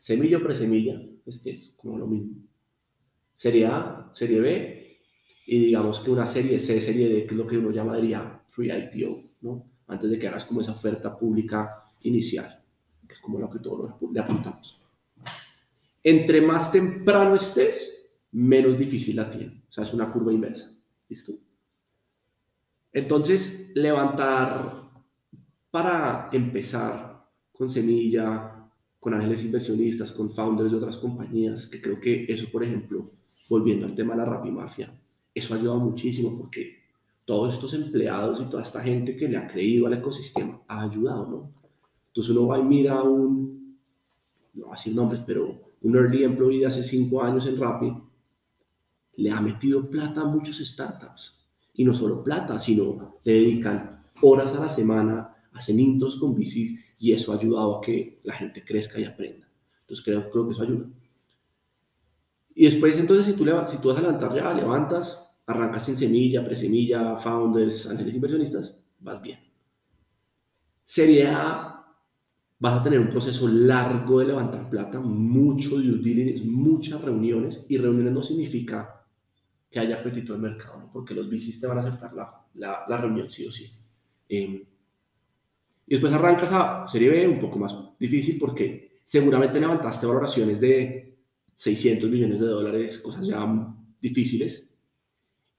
Semilla 0.00 0.38
presemilla, 0.40 1.00
es 1.26 1.40
que 1.40 1.50
es 1.50 1.74
como 1.76 1.98
lo 1.98 2.06
mismo. 2.06 2.36
Serie 3.34 3.66
A, 3.66 4.10
serie 4.14 4.40
B, 4.40 4.98
y 5.46 5.58
digamos 5.58 6.00
que 6.00 6.10
una 6.10 6.26
serie 6.26 6.60
C, 6.60 6.80
serie 6.80 7.08
D, 7.08 7.26
que 7.26 7.34
es 7.34 7.38
lo 7.38 7.46
que 7.46 7.58
uno 7.58 7.70
llamaría 7.70 8.40
pre-IPO, 8.54 9.22
¿no? 9.42 9.70
Antes 9.88 10.10
de 10.10 10.18
que 10.18 10.28
hagas 10.28 10.44
como 10.44 10.60
esa 10.60 10.72
oferta 10.72 11.18
pública 11.18 11.84
inicial, 12.02 12.62
que 13.06 13.14
es 13.14 13.20
como 13.20 13.38
lo 13.38 13.50
que 13.50 13.58
todos 13.58 13.94
le 14.12 14.20
apuntamos. 14.20 14.80
Entre 16.02 16.40
más 16.40 16.72
temprano 16.72 17.36
estés, 17.36 18.12
menos 18.32 18.78
difícil 18.78 19.16
la 19.16 19.30
tiene. 19.30 19.64
O 19.68 19.72
sea, 19.72 19.84
es 19.84 19.94
una 19.94 20.10
curva 20.10 20.32
inversa. 20.32 20.70
¿Listo? 21.08 21.32
Entonces, 22.92 23.72
levantar 23.74 24.90
para 25.70 26.28
empezar 26.32 27.26
con 27.52 27.70
semilla, 27.70 28.61
con 29.02 29.14
ángeles 29.14 29.44
inversionistas, 29.44 30.12
con 30.12 30.32
founders 30.32 30.70
de 30.70 30.76
otras 30.76 30.96
compañías, 30.96 31.66
que 31.66 31.82
creo 31.82 31.98
que 31.98 32.24
eso, 32.28 32.46
por 32.52 32.62
ejemplo, 32.62 33.10
volviendo 33.48 33.84
al 33.84 33.96
tema 33.96 34.14
de 34.14 34.18
la 34.18 34.26
rapimafia, 34.26 34.96
eso 35.34 35.54
ayuda 35.54 35.74
muchísimo 35.74 36.38
porque 36.38 36.76
todos 37.24 37.52
estos 37.52 37.74
empleados 37.74 38.40
y 38.40 38.44
toda 38.44 38.62
esta 38.62 38.80
gente 38.80 39.16
que 39.16 39.26
le 39.26 39.38
ha 39.38 39.48
creído 39.48 39.88
al 39.88 39.94
ecosistema 39.94 40.60
ha 40.68 40.84
ayudado, 40.84 41.26
¿no? 41.26 41.50
Entonces 42.10 42.30
uno 42.30 42.46
va 42.46 42.60
y 42.60 42.62
mira 42.62 43.02
un, 43.02 43.76
no 44.54 44.66
voy 44.66 44.70
a 44.72 44.76
decir 44.76 44.94
nombres, 44.94 45.24
pero 45.26 45.72
un 45.82 45.96
early 45.96 46.22
employee 46.22 46.60
de 46.60 46.66
hace 46.66 46.84
cinco 46.84 47.24
años 47.24 47.44
en 47.48 47.58
Rappi, 47.58 47.92
le 49.16 49.30
ha 49.32 49.40
metido 49.40 49.90
plata 49.90 50.20
a 50.20 50.26
muchas 50.26 50.58
startups. 50.58 51.40
Y 51.74 51.82
no 51.82 51.92
solo 51.92 52.22
plata, 52.22 52.56
sino 52.56 53.16
le 53.24 53.32
dedican 53.32 54.04
horas 54.20 54.54
a 54.54 54.60
la 54.60 54.68
semana, 54.68 55.34
hacen 55.54 55.80
intros 55.80 56.14
con 56.20 56.36
bicis 56.36 56.81
y 57.02 57.12
eso 57.12 57.32
ha 57.32 57.36
ayudado 57.36 57.78
a 57.78 57.80
que 57.80 58.20
la 58.22 58.32
gente 58.32 58.64
crezca 58.64 59.00
y 59.00 59.04
aprenda. 59.04 59.48
Entonces 59.80 60.04
creo, 60.04 60.30
creo 60.30 60.46
que 60.46 60.52
eso 60.52 60.62
ayuda. 60.62 60.86
Y 62.54 62.64
después, 62.66 62.96
entonces, 62.96 63.26
si 63.26 63.32
tú, 63.32 63.44
si 63.66 63.78
tú 63.78 63.88
vas 63.88 63.98
a 63.98 64.02
levantar 64.02 64.32
ya, 64.36 64.54
levantas, 64.54 65.28
arrancas 65.46 65.88
en 65.88 65.96
semilla, 65.96 66.44
presemilla, 66.44 67.16
founders, 67.16 67.88
ángeles 67.88 68.14
inversionistas, 68.14 68.78
vas 69.00 69.20
bien. 69.20 69.40
Serie 70.84 71.26
A, 71.26 71.84
vas 72.60 72.80
a 72.80 72.84
tener 72.84 73.00
un 73.00 73.10
proceso 73.10 73.48
largo 73.48 74.20
de 74.20 74.26
levantar 74.26 74.70
plata, 74.70 75.00
mucho 75.00 75.70
due 75.70 75.98
diligence, 75.98 76.44
muchas 76.44 77.02
reuniones, 77.02 77.66
y 77.68 77.78
reuniones 77.78 78.12
no 78.12 78.22
significa 78.22 79.04
que 79.68 79.80
haya 79.80 79.96
apetito 79.96 80.34
del 80.34 80.42
mercado, 80.42 80.88
porque 80.92 81.14
los 81.14 81.28
VCs 81.28 81.60
te 81.60 81.66
van 81.66 81.78
a 81.78 81.80
aceptar 81.80 82.14
la, 82.14 82.84
la, 82.86 82.96
reunión 82.96 83.28
sí 83.28 83.44
o 83.44 83.50
sí. 83.50 83.72
Eh, 84.28 84.68
y 85.86 85.92
después 85.94 86.12
arrancas 86.12 86.50
a 86.52 86.86
Serie 86.88 87.10
B, 87.10 87.28
un 87.28 87.40
poco 87.40 87.58
más 87.58 87.76
difícil, 87.98 88.38
porque 88.38 88.98
seguramente 89.04 89.60
levantaste 89.60 90.06
valoraciones 90.06 90.60
de 90.60 91.18
600 91.54 92.10
millones 92.10 92.40
de 92.40 92.46
dólares, 92.46 92.98
cosas 92.98 93.26
ya 93.26 93.74
difíciles, 94.00 94.68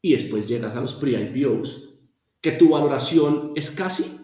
y 0.01 0.15
después 0.15 0.47
llegas 0.47 0.75
a 0.75 0.81
los 0.81 0.95
pre-IPOs, 0.95 1.95
que 2.41 2.51
tu 2.53 2.69
valoración 2.69 3.53
es 3.55 3.71
casi 3.71 4.17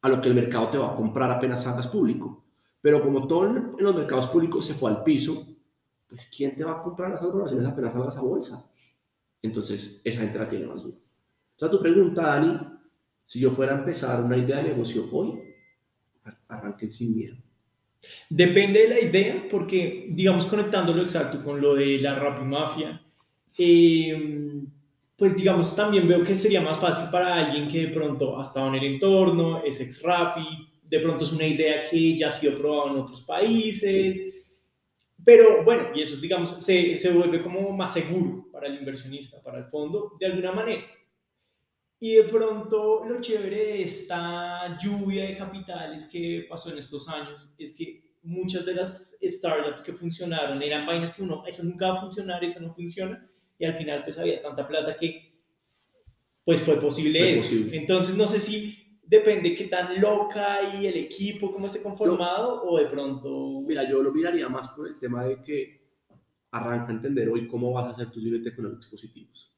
a 0.00 0.08
lo 0.08 0.20
que 0.20 0.28
el 0.28 0.34
mercado 0.34 0.68
te 0.68 0.78
va 0.78 0.92
a 0.92 0.96
comprar 0.96 1.30
apenas 1.30 1.66
hagas 1.66 1.86
público. 1.88 2.44
Pero 2.80 3.02
como 3.02 3.26
todo 3.28 3.46
en 3.46 3.76
los 3.78 3.94
mercados 3.94 4.28
públicos 4.28 4.66
se 4.66 4.74
fue 4.74 4.90
al 4.90 5.04
piso, 5.04 5.46
pues 6.08 6.28
¿quién 6.34 6.56
te 6.56 6.64
va 6.64 6.80
a 6.80 6.82
comprar 6.82 7.12
esas 7.12 7.28
valoraciones 7.28 7.66
apenas 7.66 7.92
salgas 7.92 8.16
a 8.16 8.22
bolsa? 8.22 8.70
Entonces, 9.42 10.00
esa 10.02 10.20
gente 10.20 10.38
la 10.38 10.48
tiene 10.48 10.66
más 10.66 10.82
dura. 10.82 10.96
O 10.96 11.58
sea, 11.58 11.70
tu 11.70 11.80
pregunta, 11.80 12.22
Dani, 12.22 12.58
si 13.32 13.40
yo 13.40 13.50
fuera 13.52 13.74
a 13.74 13.78
empezar 13.78 14.22
una 14.22 14.36
idea 14.36 14.58
de 14.58 14.64
negocio 14.64 15.08
hoy, 15.10 15.40
arranquen 16.48 16.92
sin 16.92 17.16
miedo. 17.16 17.36
Depende 18.28 18.80
de 18.80 18.88
la 18.88 19.00
idea, 19.00 19.46
porque, 19.50 20.08
digamos, 20.10 20.44
conectándolo 20.44 21.00
exacto 21.00 21.42
con 21.42 21.58
lo 21.58 21.74
de 21.74 21.98
la 21.98 22.14
Rappi 22.14 22.44
Mafia, 22.44 23.02
eh, 23.56 24.60
pues 25.16 25.34
digamos, 25.34 25.74
también 25.74 26.06
veo 26.06 26.22
que 26.22 26.36
sería 26.36 26.60
más 26.60 26.76
fácil 26.76 27.08
para 27.10 27.36
alguien 27.36 27.68
que 27.70 27.86
de 27.86 27.88
pronto 27.88 28.38
ha 28.38 28.42
estado 28.42 28.68
en 28.68 28.74
el 28.74 28.84
entorno, 28.84 29.64
es 29.64 29.80
ex 29.80 30.02
Rappi, 30.02 30.68
de 30.82 31.00
pronto 31.00 31.24
es 31.24 31.32
una 31.32 31.46
idea 31.46 31.88
que 31.88 32.18
ya 32.18 32.28
ha 32.28 32.32
sido 32.32 32.58
probada 32.58 32.90
en 32.90 32.98
otros 32.98 33.22
países, 33.22 34.44
pero 35.24 35.64
bueno, 35.64 35.84
y 35.94 36.02
eso, 36.02 36.20
digamos, 36.20 36.62
se, 36.62 36.98
se 36.98 37.10
vuelve 37.10 37.40
como 37.40 37.72
más 37.72 37.94
seguro 37.94 38.48
para 38.52 38.66
el 38.66 38.74
inversionista, 38.74 39.42
para 39.42 39.56
el 39.56 39.64
fondo, 39.64 40.18
de 40.20 40.26
alguna 40.26 40.52
manera. 40.52 40.82
Y 42.02 42.14
de 42.16 42.24
pronto 42.24 43.04
lo 43.04 43.20
chévere 43.20 43.56
de 43.58 43.82
esta 43.82 44.76
lluvia 44.76 45.24
de 45.24 45.36
capitales 45.36 46.08
que 46.10 46.46
pasó 46.48 46.72
en 46.72 46.78
estos 46.78 47.08
años 47.08 47.54
es 47.56 47.74
que 47.74 48.16
muchas 48.24 48.66
de 48.66 48.74
las 48.74 49.16
startups 49.22 49.84
que 49.84 49.92
funcionaron 49.92 50.60
eran 50.60 50.84
vainas 50.84 51.12
que 51.12 51.22
uno, 51.22 51.44
eso 51.46 51.62
nunca 51.62 51.90
va 51.92 51.98
a 51.98 52.00
funcionar, 52.00 52.42
eso 52.42 52.58
no 52.58 52.74
funciona, 52.74 53.24
y 53.56 53.64
al 53.64 53.74
final 53.74 54.02
pues 54.02 54.18
había 54.18 54.42
tanta 54.42 54.66
plata 54.66 54.96
que 54.98 55.32
pues 56.44 56.62
fue 56.62 56.80
posible 56.80 57.20
Fue 57.20 57.32
eso. 57.34 57.42
posible. 57.44 57.76
Entonces 57.76 58.16
no 58.16 58.26
sé 58.26 58.40
si 58.40 58.98
depende 59.04 59.54
qué 59.54 59.68
tan 59.68 60.00
loca 60.00 60.74
y 60.74 60.86
el 60.88 60.96
equipo, 60.96 61.52
cómo 61.52 61.66
esté 61.66 61.80
conformado, 61.84 62.64
o 62.64 62.78
de 62.78 62.86
pronto... 62.86 63.60
Mira, 63.60 63.88
yo 63.88 64.02
lo 64.02 64.10
miraría 64.10 64.48
más 64.48 64.70
por 64.70 64.88
el 64.88 64.98
tema 64.98 65.24
de 65.24 65.40
que 65.40 65.86
arranca 66.50 66.88
a 66.88 66.96
entender 66.96 67.28
hoy 67.28 67.46
cómo 67.46 67.70
vas 67.70 67.86
a 67.86 67.90
hacer 67.90 68.10
tus 68.10 68.24
unit 68.24 68.44
economics 68.44 68.88
positivos. 68.88 69.56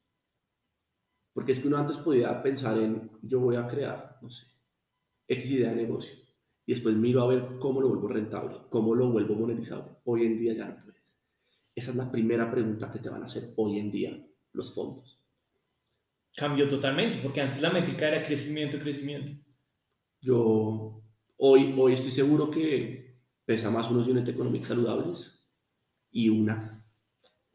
Porque 1.35 1.51
es 1.51 1.59
que 1.59 1.67
uno 1.67 1.77
antes 1.77 1.97
podía 1.97 2.41
pensar 2.41 2.77
en, 2.77 3.11
yo 3.21 3.41
voy 3.41 3.57
a 3.57 3.67
crear, 3.67 4.17
no 4.21 4.29
sé, 4.29 4.47
X 5.27 5.51
idea 5.51 5.71
de 5.71 5.75
negocio. 5.75 6.15
Y 6.65 6.73
después 6.73 6.95
miro 6.95 7.21
a 7.21 7.27
ver 7.27 7.59
cómo 7.59 7.81
lo 7.81 7.89
vuelvo 7.89 8.07
rentable, 8.07 8.55
cómo 8.69 8.95
lo 8.95 9.11
vuelvo 9.11 9.35
monetizable. 9.35 9.97
Hoy 10.05 10.25
en 10.25 10.39
día 10.39 10.53
ya 10.53 10.69
no 10.69 10.81
puedes. 10.81 11.13
Esa 11.75 11.91
es 11.91 11.97
la 11.97 12.09
primera 12.09 12.49
pregunta 12.49 12.89
que 12.89 12.99
te 12.99 13.09
van 13.09 13.21
a 13.21 13.25
hacer 13.25 13.51
hoy 13.57 13.79
en 13.79 13.91
día 13.91 14.17
los 14.53 14.73
fondos. 14.73 15.21
Cambió 16.37 16.69
totalmente, 16.69 17.19
porque 17.21 17.41
antes 17.41 17.61
la 17.61 17.69
métrica 17.69 18.07
era 18.07 18.25
crecimiento, 18.25 18.79
crecimiento. 18.79 19.33
Yo 20.21 21.03
hoy, 21.35 21.75
hoy 21.77 21.93
estoy 21.95 22.11
seguro 22.11 22.49
que 22.49 23.19
pesa 23.43 23.69
más 23.69 23.91
unos 23.91 24.07
unit 24.07 24.29
economics 24.29 24.69
saludables 24.69 25.45
y 26.11 26.29
una, 26.29 26.81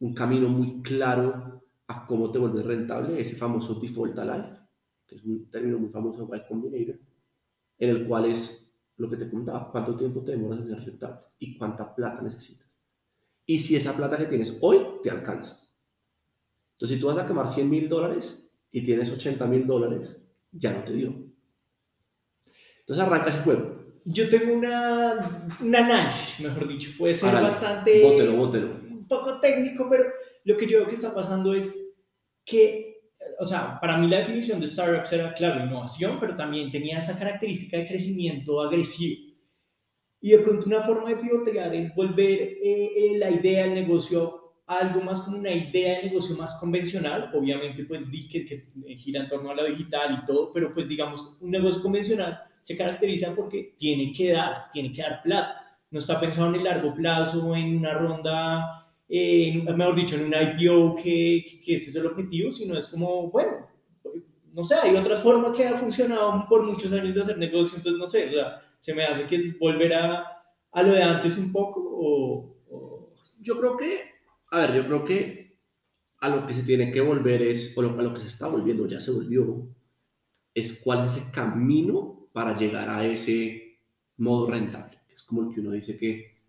un 0.01 0.13
camino 0.13 0.51
muy 0.51 0.83
claro 0.83 1.50
a 1.91 2.07
cómo 2.07 2.31
te 2.31 2.39
vuelves 2.39 2.65
rentable, 2.65 3.21
ese 3.21 3.35
famoso 3.35 3.75
default 3.75 4.17
alive, 4.17 4.49
que 5.05 5.17
es 5.17 5.25
un 5.25 5.51
término 5.51 5.77
muy 5.77 5.91
famoso 5.91 6.25
de 6.25 6.39
Y 6.39 6.41
Combinator, 6.47 7.01
en 7.79 7.91
el 7.91 8.07
cual 8.07 8.27
es 8.27 8.73
lo 8.97 9.11
que 9.11 9.17
te 9.17 9.29
contaba, 9.29 9.73
cuánto 9.73 9.97
tiempo 9.97 10.23
te 10.23 10.31
demoras 10.33 10.61
en 10.61 10.69
ser 10.69 10.85
rentable 10.85 11.19
y 11.41 11.59
cuánta 11.59 11.93
plata 11.93 12.23
necesitas. 12.23 12.69
Y 13.45 13.59
si 13.59 13.75
esa 13.75 13.97
plata 13.97 14.17
que 14.17 14.27
tienes 14.27 14.57
hoy 14.61 14.79
te 15.03 15.11
alcanza. 15.11 15.61
Entonces, 16.75 16.97
si 16.97 17.01
tú 17.01 17.09
vas 17.09 17.19
a 17.19 17.27
quemar 17.27 17.49
100 17.49 17.69
mil 17.69 17.89
dólares 17.89 18.49
y 18.71 18.85
tienes 18.85 19.11
80 19.11 19.45
mil 19.47 19.67
dólares, 19.67 20.33
ya 20.53 20.73
no 20.73 20.85
te 20.85 20.93
dio. 20.93 21.09
Entonces 22.81 23.05
arranca 23.05 23.31
ese 23.31 23.43
juego. 23.43 23.81
Yo 24.05 24.29
tengo 24.29 24.55
una, 24.55 25.49
un 25.61 25.75
análisis, 25.75 26.47
mejor 26.47 26.69
dicho, 26.69 26.93
puede 26.97 27.15
ser 27.15 27.31
Hágale. 27.31 27.49
bastante... 27.49 28.03
Bótelo, 28.03 28.37
bótelo. 28.37 28.67
un 28.91 29.09
poco 29.09 29.41
técnico, 29.41 29.89
pero 29.91 30.20
lo 30.45 30.57
que 30.57 30.67
yo 30.67 30.79
veo 30.79 30.89
que 30.89 30.95
está 30.95 31.15
pasando 31.15 31.55
es 31.55 31.77
que, 32.45 33.11
o 33.39 33.47
sea, 33.47 33.79
para 33.81 33.97
mí 33.99 34.09
la 34.09 34.19
definición 34.19 34.61
de 34.61 34.67
startups 34.67 35.13
era, 35.13 35.35
claro, 35.35 35.65
innovación, 35.65 36.19
pero 36.21 36.37
también 36.37 36.71
tenía 36.71 36.99
esa 36.99 37.19
característica 37.19 37.77
de 37.77 37.89
crecimiento 37.89 38.61
agresivo. 38.61 39.31
Y 40.23 40.31
de 40.31 40.39
pronto 40.41 40.67
una 40.67 40.83
forma 40.83 41.11
de 41.11 41.17
pivotear 41.17 41.75
es 41.75 41.95
volver 41.95 42.31
eh, 42.31 42.91
eh, 42.97 43.19
la 43.19 43.31
idea 43.31 43.65
del 43.65 43.75
negocio 43.75 44.41
a 44.67 44.79
algo 44.79 45.01
más 45.01 45.23
como 45.23 45.39
una 45.39 45.53
idea 45.53 45.97
de 45.97 46.05
negocio 46.05 46.37
más 46.37 46.57
convencional, 46.61 47.31
obviamente 47.35 47.85
pues 47.85 48.09
di 48.11 48.29
que, 48.29 48.45
que 48.45 48.71
gira 48.97 49.23
en 49.23 49.29
torno 49.29 49.51
a 49.51 49.55
lo 49.55 49.65
digital 49.65 50.21
y 50.23 50.25
todo, 50.25 50.53
pero 50.53 50.73
pues 50.75 50.87
digamos, 50.87 51.41
un 51.43 51.51
negocio 51.51 51.83
convencional 51.83 52.39
se 52.63 52.77
caracteriza 52.77 53.35
porque 53.35 53.75
tiene 53.77 54.13
que 54.13 54.33
dar, 54.33 54.71
tiene 54.71 54.93
que 54.93 55.03
dar 55.03 55.23
plata, 55.23 55.79
no 55.91 55.99
está 55.99 56.21
pensado 56.21 56.51
en 56.51 56.57
el 56.57 56.65
largo 56.65 56.95
plazo, 56.95 57.57
en 57.57 57.79
una 57.79 57.95
ronda 57.95 58.80
eh, 59.11 59.63
mejor 59.77 59.97
dicho, 59.97 60.15
en 60.15 60.27
un 60.27 60.35
IPO 60.35 60.95
que, 60.95 61.45
que, 61.49 61.61
que 61.61 61.75
ese 61.75 61.91
es 61.91 61.97
el 61.97 62.07
objetivo, 62.07 62.53
sino 62.53 62.79
es 62.79 62.87
como, 62.89 63.29
bueno, 63.31 63.69
no 64.53 64.65
sé, 64.65 64.77
hay 64.77 64.95
otra 64.95 65.17
forma 65.21 65.53
que 65.53 65.67
ha 65.67 65.77
funcionado 65.79 66.47
por 66.49 66.65
muchos 66.65 66.93
años 66.93 67.15
de 67.15 67.23
hacer 67.23 67.37
negocio, 67.37 67.77
entonces 67.77 67.99
no 67.99 68.07
sé, 68.07 68.29
o 68.29 68.33
sea, 68.33 68.63
se 68.79 68.95
me 68.95 69.05
hace 69.05 69.27
que 69.27 69.37
es 69.37 69.59
volver 69.59 69.93
a, 69.95 70.25
a 70.73 70.83
lo 70.83 70.93
de 70.93 71.03
antes 71.03 71.37
un 71.39 71.53
poco 71.53 71.81
o, 71.83 72.57
o... 72.71 73.15
Yo 73.43 73.59
creo 73.59 73.77
que, 73.77 74.01
a 74.53 74.61
ver, 74.61 74.75
yo 74.75 74.87
creo 74.87 75.05
que 75.05 75.59
a 76.21 76.29
lo 76.29 76.47
que 76.47 76.55
se 76.55 76.63
tiene 76.63 76.93
que 76.93 77.01
volver 77.01 77.43
es, 77.43 77.77
o 77.77 77.83
lo, 77.83 77.99
a 77.99 78.03
lo 78.03 78.15
que 78.15 78.21
se 78.21 78.29
está 78.29 78.47
volviendo, 78.47 78.87
ya 78.87 79.01
se 79.01 79.11
volvió, 79.11 79.67
es 80.55 80.81
cuál 80.85 81.07
es 81.07 81.17
ese 81.17 81.33
camino 81.33 82.29
para 82.33 82.57
llegar 82.57 82.89
a 82.89 83.05
ese 83.05 83.79
modo 84.19 84.49
rentable. 84.49 84.99
Es 85.13 85.23
como 85.23 85.49
el 85.49 85.55
que 85.55 85.61
uno 85.61 85.73
dice 85.73 85.97
que, 85.97 86.40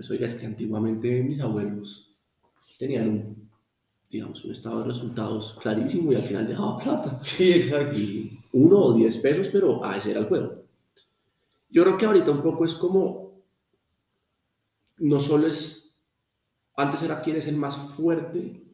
pues 0.00 0.12
oiga, 0.12 0.26
es 0.28 0.36
que 0.36 0.46
antiguamente 0.46 1.22
mis 1.22 1.40
abuelos 1.40 2.16
tenían 2.78 3.10
un, 3.10 3.50
digamos, 4.08 4.42
un 4.46 4.52
estado 4.52 4.78
de 4.78 4.86
resultados 4.86 5.58
clarísimo 5.60 6.10
y 6.10 6.14
al 6.14 6.22
final 6.22 6.48
dejaba 6.48 6.78
plata. 6.78 7.18
Sí, 7.22 7.52
exacto. 7.52 7.98
Y 7.98 8.40
uno 8.54 8.78
o 8.78 8.94
diez 8.94 9.18
pesos, 9.18 9.48
pero 9.52 9.84
ah, 9.84 9.98
ese 9.98 10.12
era 10.12 10.20
el 10.20 10.26
juego. 10.26 10.64
Yo 11.68 11.82
creo 11.82 11.98
que 11.98 12.06
ahorita 12.06 12.30
un 12.30 12.40
poco 12.40 12.64
es 12.64 12.72
como, 12.76 13.42
no 14.96 15.20
solo 15.20 15.48
es, 15.48 15.94
antes 16.76 17.02
era 17.02 17.20
quién 17.20 17.36
es 17.36 17.46
el 17.46 17.56
más 17.56 17.76
fuerte 17.76 18.64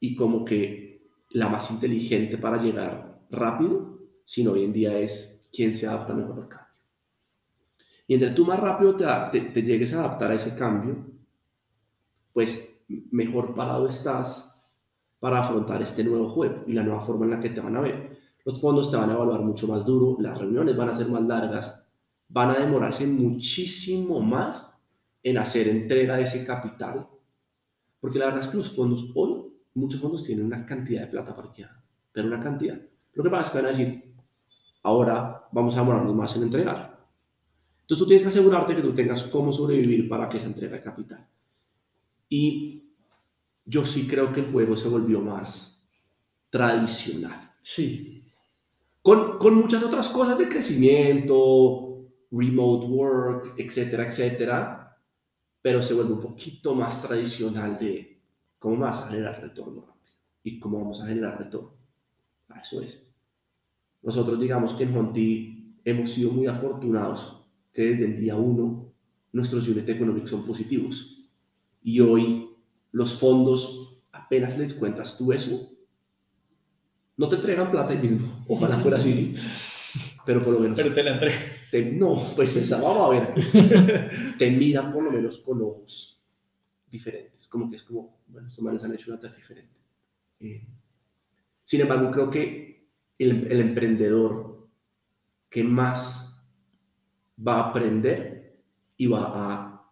y 0.00 0.16
como 0.16 0.44
que 0.44 1.08
la 1.30 1.48
más 1.48 1.70
inteligente 1.70 2.38
para 2.38 2.60
llegar 2.60 3.20
rápido, 3.30 4.00
sino 4.24 4.50
hoy 4.50 4.64
en 4.64 4.72
día 4.72 4.98
es 4.98 5.48
quién 5.52 5.76
se 5.76 5.86
adapta 5.86 6.12
mejor 6.12 6.42
al 6.42 6.48
cambio. 6.48 6.65
Y 8.06 8.14
entre 8.14 8.30
tú 8.30 8.44
más 8.44 8.60
rápido 8.60 8.94
te, 8.94 9.04
te, 9.32 9.50
te 9.50 9.62
llegues 9.62 9.92
a 9.92 10.00
adaptar 10.00 10.30
a 10.30 10.34
ese 10.34 10.54
cambio, 10.54 10.96
pues 12.32 12.76
mejor 13.10 13.54
parado 13.54 13.88
estás 13.88 14.56
para 15.18 15.40
afrontar 15.40 15.82
este 15.82 16.04
nuevo 16.04 16.28
juego 16.28 16.64
y 16.66 16.72
la 16.72 16.82
nueva 16.82 17.04
forma 17.04 17.24
en 17.24 17.32
la 17.32 17.40
que 17.40 17.50
te 17.50 17.60
van 17.60 17.76
a 17.76 17.80
ver. 17.80 18.16
Los 18.44 18.60
fondos 18.60 18.90
te 18.90 18.96
van 18.96 19.10
a 19.10 19.14
evaluar 19.14 19.40
mucho 19.40 19.66
más 19.66 19.84
duro, 19.84 20.16
las 20.20 20.38
reuniones 20.38 20.76
van 20.76 20.90
a 20.90 20.94
ser 20.94 21.08
más 21.08 21.22
largas, 21.22 21.84
van 22.28 22.50
a 22.50 22.58
demorarse 22.58 23.06
muchísimo 23.06 24.20
más 24.20 24.72
en 25.22 25.38
hacer 25.38 25.66
entrega 25.66 26.16
de 26.16 26.22
ese 26.22 26.44
capital, 26.44 27.08
porque 28.00 28.18
la 28.18 28.26
verdad 28.26 28.42
es 28.44 28.48
que 28.48 28.58
los 28.58 28.70
fondos 28.70 29.10
hoy, 29.16 29.42
muchos 29.74 30.00
fondos 30.00 30.22
tienen 30.22 30.46
una 30.46 30.64
cantidad 30.64 31.00
de 31.02 31.08
plata 31.08 31.34
parqueada, 31.34 31.82
pero 32.12 32.28
una 32.28 32.38
cantidad. 32.38 32.80
Lo 33.14 33.24
que 33.24 33.30
pasa 33.30 33.46
es 33.46 33.50
que 33.50 33.58
van 33.58 33.66
a 33.66 33.76
decir, 33.76 34.14
ahora 34.84 35.48
vamos 35.50 35.74
a 35.74 35.80
demorarnos 35.80 36.14
más 36.14 36.36
en 36.36 36.42
entregar. 36.42 36.95
Entonces 37.86 38.02
tú 38.02 38.08
tienes 38.08 38.22
que 38.22 38.30
asegurarte 38.30 38.74
que 38.74 38.82
tú 38.82 38.92
tengas 38.92 39.22
cómo 39.24 39.52
sobrevivir 39.52 40.08
para 40.08 40.28
que 40.28 40.38
esa 40.38 40.46
entrega 40.46 40.74
de 40.74 40.82
capital. 40.82 41.24
Y 42.28 42.82
yo 43.64 43.84
sí 43.84 44.08
creo 44.08 44.32
que 44.32 44.40
el 44.40 44.50
juego 44.50 44.76
se 44.76 44.88
volvió 44.88 45.20
más 45.20 45.80
tradicional. 46.50 47.52
Sí. 47.62 48.24
Con, 49.02 49.38
con 49.38 49.54
muchas 49.54 49.84
otras 49.84 50.08
cosas 50.08 50.36
de 50.36 50.48
crecimiento, 50.48 52.08
remote 52.32 52.86
work, 52.86 53.54
etcétera, 53.56 54.08
etcétera, 54.08 54.98
pero 55.62 55.80
se 55.80 55.94
vuelve 55.94 56.14
un 56.14 56.20
poquito 56.20 56.74
más 56.74 57.00
tradicional 57.00 57.78
de 57.78 58.20
cómo 58.58 58.78
vas 58.78 58.98
a 58.98 59.06
generar 59.06 59.40
retorno 59.40 59.82
rápido 59.82 60.16
y 60.42 60.58
cómo 60.58 60.78
vamos 60.78 61.00
a 61.00 61.06
generar 61.06 61.38
retorno. 61.38 61.70
Eso 62.60 62.80
es. 62.80 63.06
Nosotros 64.02 64.40
digamos 64.40 64.74
que 64.74 64.82
en 64.82 64.96
Honti 64.96 65.80
hemos 65.84 66.10
sido 66.10 66.32
muy 66.32 66.48
afortunados 66.48 67.35
que 67.76 67.82
desde 67.90 68.06
el 68.06 68.18
día 68.20 68.34
uno 68.36 68.90
nuestros 69.32 69.68
unit 69.68 69.86
economics 69.88 70.30
son 70.30 70.46
positivos. 70.46 71.28
Y 71.82 72.00
hoy 72.00 72.48
los 72.92 73.12
fondos, 73.18 74.00
apenas 74.12 74.56
les 74.58 74.72
cuentas 74.72 75.18
tú 75.18 75.30
eso, 75.32 75.70
no 77.18 77.28
te 77.28 77.36
entregan 77.36 77.70
plata 77.70 77.92
ahí 77.92 77.98
mismo. 77.98 78.44
Ojalá 78.48 78.78
fuera 78.78 78.96
así. 78.96 79.34
Pero 80.24 80.42
por 80.42 80.54
lo 80.54 80.60
menos. 80.60 80.76
Pero 80.76 80.94
te 80.94 81.02
la 81.02 81.12
entrego. 81.12 81.36
te- 81.70 81.92
no, 81.92 82.32
pues 82.34 82.56
esa, 82.56 82.80
vamos 82.80 83.06
a 83.06 83.20
ver. 83.20 83.34
te 84.38 84.50
miran 84.50 84.92
por 84.92 85.04
lo 85.04 85.10
menos 85.12 85.38
con 85.38 85.60
ojos 85.62 86.20
diferentes. 86.90 87.46
Como 87.46 87.68
que 87.70 87.76
es 87.76 87.82
como, 87.84 88.18
bueno, 88.28 88.48
estos 88.48 88.64
manes 88.64 88.82
han 88.84 88.94
hecho 88.94 89.10
una 89.10 89.20
tarea 89.20 89.36
diferente. 89.36 89.76
Eh, 90.40 90.66
sin 91.62 91.82
embargo, 91.82 92.10
creo 92.10 92.30
que 92.30 92.88
el, 93.18 93.50
el 93.52 93.60
emprendedor 93.60 94.66
que 95.50 95.62
más 95.62 96.25
va 97.36 97.56
a 97.56 97.70
aprender 97.70 98.56
y 98.96 99.06
va 99.06 99.30
a 99.34 99.90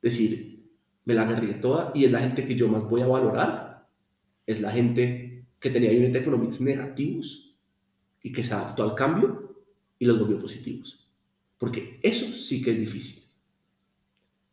decir, 0.00 0.66
me 1.04 1.14
la 1.14 1.22
agarré 1.22 1.54
toda 1.54 1.92
y 1.94 2.04
es 2.04 2.12
la 2.12 2.20
gente 2.20 2.46
que 2.46 2.54
yo 2.54 2.68
más 2.68 2.84
voy 2.88 3.02
a 3.02 3.06
valorar, 3.06 3.86
es 4.46 4.60
la 4.60 4.70
gente 4.70 5.44
que 5.60 5.70
tenía 5.70 5.90
unit 5.90 6.16
economics 6.16 6.60
negativos 6.60 7.56
y 8.22 8.32
que 8.32 8.44
se 8.44 8.54
adaptó 8.54 8.84
al 8.84 8.94
cambio 8.94 9.56
y 9.98 10.04
los 10.04 10.18
volvió 10.18 10.40
positivos. 10.40 11.06
Porque 11.58 11.98
eso 12.02 12.26
sí 12.32 12.62
que 12.62 12.72
es 12.72 12.78
difícil. 12.78 13.24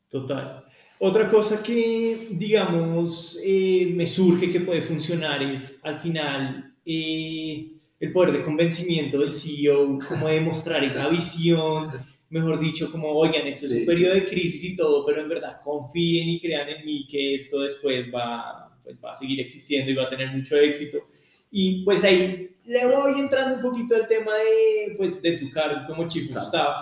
Total. 0.10 0.65
Otra 1.00 1.30
cosa 1.30 1.62
que, 1.62 2.30
digamos, 2.32 3.39
eh, 3.44 3.92
me 3.94 4.08
surge 4.08 4.50
que 4.51 4.62
puede 4.62 4.82
funcionar 4.82 5.44
es, 5.44 5.80
al 5.84 6.00
final, 6.00 6.74
eh, 6.86 7.74
el 8.00 8.12
poder 8.12 8.32
de 8.32 8.44
convencimiento 8.44 9.20
del 9.20 9.34
CEO, 9.34 10.00
cómo 10.08 10.27
demostrar 10.27 10.84
esa 10.84 11.08
visión, 11.10 11.92
mejor 12.36 12.60
dicho, 12.60 12.92
como, 12.92 13.10
oigan, 13.10 13.48
este 13.48 13.65
es 13.65 13.72
un 13.72 13.77
Sí, 13.80 13.86
periodo 13.86 14.13
de 14.15 14.25
crisis 14.25 14.63
y 14.63 14.75
todo, 14.75 15.06
pero 15.06 15.22
en 15.22 15.30
verdad 15.30 15.62
confíen 15.63 16.30
y 16.30 16.39
crean 16.39 16.70
en 16.70 16.86
mí 16.86 17.08
que 17.10 17.36
esto 17.36 17.62
después 17.62 18.08
va, 18.13 18.77
pues, 18.84 18.98
va 19.04 19.12
a 19.12 19.15
seguir 19.15 19.39
existiendo 19.39 19.92
y 19.92 19.96
va 19.96 20.04
a 20.04 20.10
tener 20.10 20.30
mucho 20.36 20.56
éxito. 20.58 21.00
Y 21.51 21.84
pues 21.86 22.04
ahí 22.04 22.50
le 22.65 22.86
voy 22.88 23.20
entrando 23.20 23.56
un 23.58 23.62
poquito 23.62 23.96
al 23.96 24.08
tema 24.08 24.34
de, 24.36 24.96
pues, 24.98 25.22
de 25.22 25.38
tu 25.38 25.50
cargo 25.50 25.88
como 25.88 26.08
Chief 26.08 26.25
of 26.25 26.32
Claro. 26.32 26.46
Staff, 26.48 26.75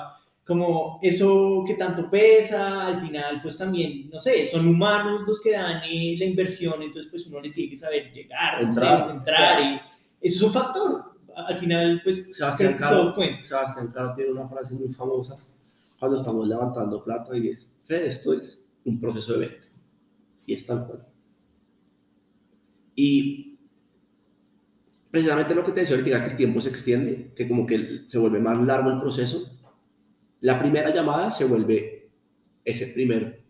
como 0.45 0.99
eso 1.01 1.63
que 1.67 1.75
tanto 1.75 2.09
pesa, 2.09 2.87
al 2.87 2.99
final, 3.01 3.41
pues 3.41 3.57
también, 3.57 4.09
no 4.09 4.19
sé, 4.19 4.45
son 4.47 4.67
humanos 4.67 5.21
los 5.27 5.39
que 5.41 5.51
dan 5.51 5.81
eh, 5.89 6.15
la 6.17 6.25
inversión, 6.25 6.81
entonces 6.81 7.09
pues 7.11 7.25
uno 7.27 7.39
le 7.39 7.51
tiene 7.51 7.69
que 7.69 7.77
saber 7.77 8.11
llegar, 8.11 8.61
no 8.63 8.73
sé, 8.73 8.79
Entrar. 8.79 9.09
entrar, 9.11 9.61
y 9.61 9.75
eso 10.27 10.37
es 10.37 10.41
un 10.41 10.51
factor. 10.53 11.12
Al 11.35 11.57
final, 11.57 12.01
pues, 12.03 12.35
Sebastián 12.35 12.75
Caro. 12.77 13.15
Sebastián 13.41 13.91
Caro 13.93 14.13
tiene 14.15 14.31
una 14.31 14.47
frase 14.47 14.75
muy 14.75 14.89
famosa 14.89 15.35
cuando 15.99 16.17
estamos 16.17 16.47
levantando 16.47 17.03
plata 17.03 17.35
y 17.37 17.49
es, 17.49 17.69
Fer, 17.85 18.03
esto 18.03 18.33
es 18.33 18.65
un 18.85 18.99
proceso 18.99 19.33
de 19.33 19.39
venta. 19.39 19.65
Y 20.45 20.53
es 20.53 20.65
tal 20.65 20.85
cual. 20.85 21.07
Y 22.95 23.57
precisamente 25.09 25.55
lo 25.55 25.63
que 25.63 25.71
te 25.71 25.79
decía 25.81 25.95
ahorita, 25.95 26.23
que 26.23 26.31
el 26.31 26.37
tiempo 26.37 26.59
se 26.59 26.69
extiende, 26.69 27.31
que 27.35 27.47
como 27.47 27.65
que 27.65 28.03
se 28.05 28.19
vuelve 28.19 28.39
más 28.39 28.61
largo 28.63 28.89
el 28.89 28.99
proceso. 28.99 29.49
La 30.41 30.59
primera 30.59 30.93
llamada 30.93 31.31
se 31.31 31.45
vuelve 31.45 32.11
ese 32.65 32.87
primer 32.87 33.43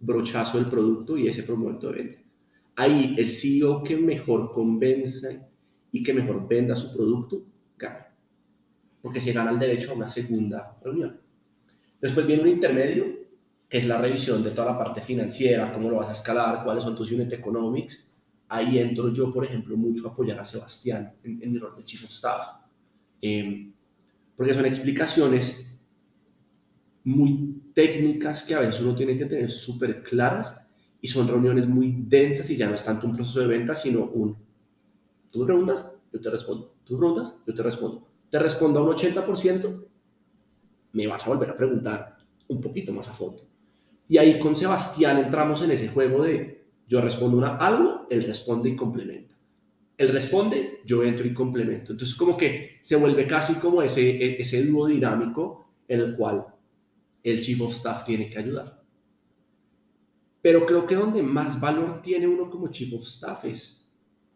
brochazo 0.00 0.58
del 0.58 0.68
producto 0.68 1.16
y 1.16 1.28
ese 1.28 1.50
momento 1.50 1.90
de 1.90 2.02
venta. 2.02 2.18
Ahí 2.76 3.14
el 3.18 3.30
CEO 3.30 3.82
que 3.82 3.96
mejor 3.96 4.52
convence 4.52 5.40
y 5.92 6.02
que 6.02 6.12
mejor 6.12 6.46
venda 6.48 6.76
su 6.76 6.92
producto, 6.92 7.44
gana. 7.78 8.06
Porque 9.00 9.20
se 9.20 9.32
gana 9.32 9.50
el 9.50 9.58
derecho 9.58 9.92
a 9.92 9.94
una 9.94 10.08
segunda 10.08 10.76
reunión. 10.82 11.20
Después 12.00 12.26
viene 12.26 12.42
un 12.42 12.48
intermedio, 12.48 13.04
que 13.68 13.78
es 13.78 13.86
la 13.86 13.98
revisión 13.98 14.42
de 14.42 14.50
toda 14.50 14.72
la 14.72 14.78
parte 14.78 15.00
financiera, 15.00 15.72
cómo 15.72 15.90
lo 15.90 15.96
vas 15.96 16.08
a 16.08 16.12
escalar, 16.12 16.62
cuáles 16.64 16.84
son 16.84 16.96
tus 16.96 17.10
unit 17.10 17.32
economics. 17.32 18.08
Ahí 18.48 18.78
entro 18.78 19.12
yo, 19.12 19.32
por 19.32 19.44
ejemplo, 19.44 19.76
mucho 19.76 20.08
a 20.08 20.12
apoyar 20.12 20.38
a 20.38 20.44
Sebastián 20.44 21.14
en, 21.24 21.42
en 21.42 21.52
mi 21.52 21.58
rol 21.58 21.74
de 21.76 21.84
Chief 21.84 22.04
of 22.04 22.10
Staff. 22.10 22.60
Eh, 23.20 23.72
porque 24.36 24.54
son 24.54 24.66
explicaciones 24.66 25.72
muy 27.04 27.62
técnicas 27.74 28.42
que 28.42 28.54
a 28.54 28.60
veces 28.60 28.80
uno 28.82 28.94
tiene 28.94 29.16
que 29.16 29.26
tener 29.26 29.50
súper 29.50 30.02
claras 30.02 30.66
y 31.00 31.08
son 31.08 31.28
reuniones 31.28 31.66
muy 31.66 31.94
densas 32.06 32.48
y 32.50 32.56
ya 32.56 32.68
no 32.68 32.74
es 32.74 32.84
tanto 32.84 33.06
un 33.06 33.14
proceso 33.16 33.40
de 33.40 33.46
venta, 33.46 33.74
sino 33.74 34.04
un, 34.04 34.36
tú 35.38 35.46
preguntas, 35.46 35.92
yo 36.12 36.20
te 36.20 36.30
respondo, 36.30 36.74
tú 36.84 36.98
preguntas, 36.98 37.36
yo 37.46 37.54
te 37.54 37.62
respondo. 37.62 38.08
Te 38.30 38.38
respondo 38.38 38.80
a 38.80 38.82
un 38.82 38.90
80%, 38.90 39.84
me 40.92 41.06
vas 41.06 41.26
a 41.26 41.30
volver 41.30 41.50
a 41.50 41.56
preguntar 41.56 42.16
un 42.48 42.60
poquito 42.60 42.92
más 42.92 43.08
a 43.08 43.12
fondo. 43.12 43.42
Y 44.08 44.18
ahí 44.18 44.38
con 44.38 44.56
Sebastián 44.56 45.18
entramos 45.18 45.62
en 45.62 45.72
ese 45.72 45.88
juego 45.88 46.22
de 46.22 46.66
yo 46.88 47.00
respondo 47.00 47.36
una, 47.36 47.56
algo, 47.56 48.06
él 48.08 48.22
responde 48.22 48.70
y 48.70 48.76
complementa. 48.76 49.34
Él 49.98 50.08
responde, 50.08 50.80
yo 50.84 51.02
entro 51.02 51.26
y 51.26 51.34
complemento. 51.34 51.92
Entonces 51.92 52.16
como 52.16 52.36
que 52.36 52.78
se 52.82 52.96
vuelve 52.96 53.26
casi 53.26 53.54
como 53.54 53.82
ese, 53.82 54.02
e- 54.02 54.40
ese 54.40 54.64
dúo 54.64 54.86
dinámico 54.86 55.68
en 55.88 56.00
el 56.00 56.16
cual 56.16 56.46
el 57.22 57.42
Chief 57.42 57.60
of 57.60 57.72
Staff 57.72 58.04
tiene 58.04 58.30
que 58.30 58.38
ayudar. 58.38 58.80
Pero 60.42 60.64
creo 60.64 60.86
que 60.86 60.94
donde 60.94 61.22
más 61.22 61.60
valor 61.60 62.00
tiene 62.02 62.28
uno 62.28 62.48
como 62.48 62.68
Chief 62.68 62.92
of 62.94 63.02
Staff 63.02 63.44
es 63.46 63.85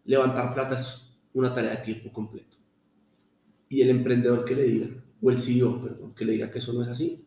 levantar 0.04 0.52
plata 0.52 0.76
es 0.76 1.10
una 1.34 1.52
tarea 1.54 1.76
de 1.76 1.82
tiempo 1.82 2.12
completo. 2.12 2.56
Y 3.68 3.82
el 3.82 3.90
emprendedor 3.90 4.44
que 4.44 4.54
le 4.54 4.64
diga, 4.64 4.88
o 5.22 5.30
el 5.30 5.38
CEO, 5.38 5.80
perdón, 5.80 6.14
que 6.14 6.24
le 6.24 6.32
diga 6.32 6.50
que 6.50 6.58
eso 6.58 6.72
no 6.72 6.82
es 6.82 6.88
así, 6.88 7.24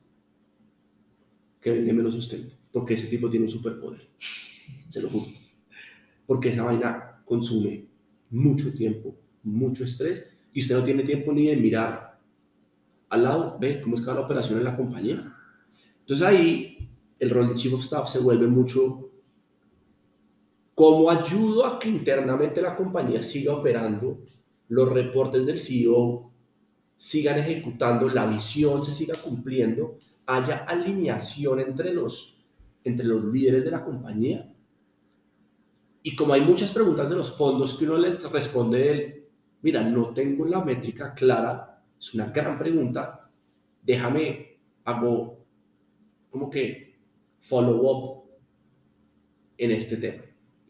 que 1.62 1.72
venga 1.72 1.92
y 1.92 1.96
me 1.96 2.04
lo 2.04 2.12
sustente. 2.12 2.56
Porque 2.72 2.96
ese 2.96 3.08
tipo 3.08 3.30
tiene 3.30 3.46
un 3.46 3.52
superpoder. 3.52 4.08
Se 4.90 5.02
lo 5.02 5.10
juro. 5.10 5.28
Porque 6.26 6.50
esa 6.50 6.64
vaina 6.64 7.22
consume 7.26 7.86
mucho 8.32 8.74
tiempo, 8.74 9.16
mucho 9.44 9.84
estrés, 9.84 10.28
y 10.52 10.62
usted 10.62 10.76
no 10.76 10.84
tiene 10.84 11.04
tiempo 11.04 11.32
ni 11.32 11.48
de 11.48 11.56
mirar 11.56 12.20
al 13.10 13.24
lado, 13.24 13.58
ve 13.60 13.80
cómo 13.82 13.96
es 13.96 14.02
cada 14.02 14.22
operación 14.22 14.58
en 14.58 14.66
la 14.66 14.76
compañía. 14.76 15.34
Entonces 16.00 16.26
ahí 16.26 16.90
el 17.20 17.30
rol 17.30 17.50
de 17.50 17.56
Chief 17.56 17.74
of 17.74 17.84
Staff 17.84 18.10
se 18.10 18.20
vuelve 18.20 18.48
mucho 18.48 19.12
cómo 20.76 21.10
ayudo 21.10 21.66
a 21.66 21.80
que 21.80 21.90
internamente 21.90 22.62
la 22.62 22.76
compañía 22.76 23.22
siga 23.22 23.54
operando, 23.54 24.22
los 24.70 24.92
reportes 24.92 25.46
del 25.46 25.60
CEO 25.60 26.32
sigan 26.98 27.40
ejecutando, 27.40 28.08
la 28.08 28.26
visión 28.26 28.84
se 28.84 28.94
siga 28.94 29.16
cumpliendo, 29.22 29.98
haya 30.26 30.64
alineación 30.64 31.60
entre 31.60 31.94
los, 31.94 32.44
entre 32.84 33.06
los 33.06 33.24
líderes 33.26 33.66
de 33.66 33.72
la 33.72 33.84
compañía. 33.84 34.50
Y 36.02 36.16
como 36.16 36.34
hay 36.34 36.42
muchas 36.42 36.72
preguntas 36.72 37.10
de 37.10 37.16
los 37.16 37.36
fondos 37.36 37.78
que 37.78 37.86
uno 37.86 37.98
les 37.98 38.30
responde, 38.32 38.92
él, 38.92 39.26
mira, 39.62 39.84
no 39.84 40.14
tengo 40.14 40.46
la 40.46 40.64
métrica 40.64 41.14
clara, 41.14 41.84
es 42.00 42.14
una 42.14 42.28
gran 42.28 42.58
pregunta, 42.58 43.30
déjame, 43.82 44.58
hago 44.86 45.46
como 46.30 46.50
que 46.50 46.96
follow 47.42 47.90
up 47.90 48.24
en 49.58 49.72
este 49.72 49.98
tema. 49.98 50.24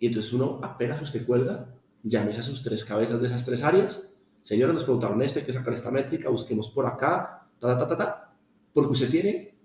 Y 0.03 0.07
entonces 0.07 0.33
uno, 0.33 0.59
apenas 0.61 1.01
usted 1.01 1.25
cuelga, 1.25 1.65
llámese 2.03 2.41
a 2.41 2.43
sus 2.43 2.61
tres 2.61 2.83
cabezas 2.83 3.21
de 3.21 3.27
esas 3.27 3.45
tres 3.45 3.63
áreas. 3.63 4.03
Señores, 4.43 4.75
nos 4.75 4.83
preguntaron 4.83 5.21
esto, 5.21 5.39
hay 5.39 5.45
que 5.45 5.53
sacar 5.53 5.73
esta 5.73 5.91
métrica, 5.91 6.27
busquemos 6.27 6.69
por 6.71 6.85
acá, 6.85 7.47
ta, 7.57 7.67
ta, 7.69 7.77
ta, 7.77 7.87
ta, 7.87 7.95
ta. 7.97 8.35
Porque 8.73 8.91
usted 8.91 9.09
tiene 9.09 9.55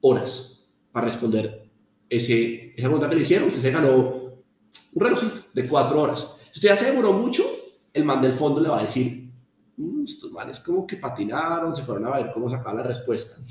horas 0.00 0.64
para 0.92 1.06
responder 1.06 1.68
ese, 2.08 2.68
esa 2.76 2.86
pregunta 2.86 3.08
que 3.08 3.16
le 3.16 3.22
hicieron. 3.22 3.48
Usted 3.48 3.62
se 3.62 3.70
ganó 3.72 3.96
un 3.96 5.00
relojito 5.02 5.40
de 5.52 5.68
cuatro 5.68 6.02
horas. 6.02 6.36
Si 6.52 6.60
usted 6.60 6.68
ya 6.68 6.76
se 6.76 6.84
demoró 6.84 7.12
mucho, 7.12 7.42
el 7.92 8.04
man 8.04 8.22
del 8.22 8.34
fondo 8.34 8.60
le 8.60 8.68
va 8.68 8.78
a 8.78 8.82
decir, 8.82 9.32
"Mm, 9.76 10.04
estos 10.04 10.30
manes 10.30 10.60
como 10.60 10.86
que 10.86 10.98
patinaron, 10.98 11.74
se 11.74 11.82
fueron 11.82 12.06
a 12.06 12.16
ver 12.16 12.30
cómo 12.32 12.48
sacar 12.48 12.76
la 12.76 12.84
respuesta. 12.84 13.42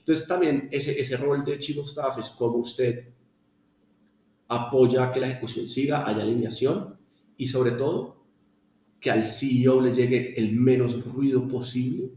Entonces 0.00 0.26
también 0.26 0.68
ese, 0.72 1.00
ese 1.00 1.16
rol 1.16 1.44
de 1.44 1.60
Chief 1.60 1.78
of 1.78 1.86
Staff 1.86 2.18
es 2.18 2.30
cómo 2.30 2.56
usted 2.56 3.14
apoya 4.48 5.12
que 5.12 5.20
la 5.20 5.28
ejecución 5.28 5.68
siga, 5.68 6.08
haya 6.08 6.22
alineación 6.22 6.96
y 7.36 7.46
sobre 7.46 7.72
todo 7.72 8.24
que 9.00 9.10
al 9.10 9.24
CEO 9.24 9.80
le 9.80 9.94
llegue 9.94 10.34
el 10.38 10.52
menos 10.52 11.04
ruido 11.04 11.46
posible 11.46 12.10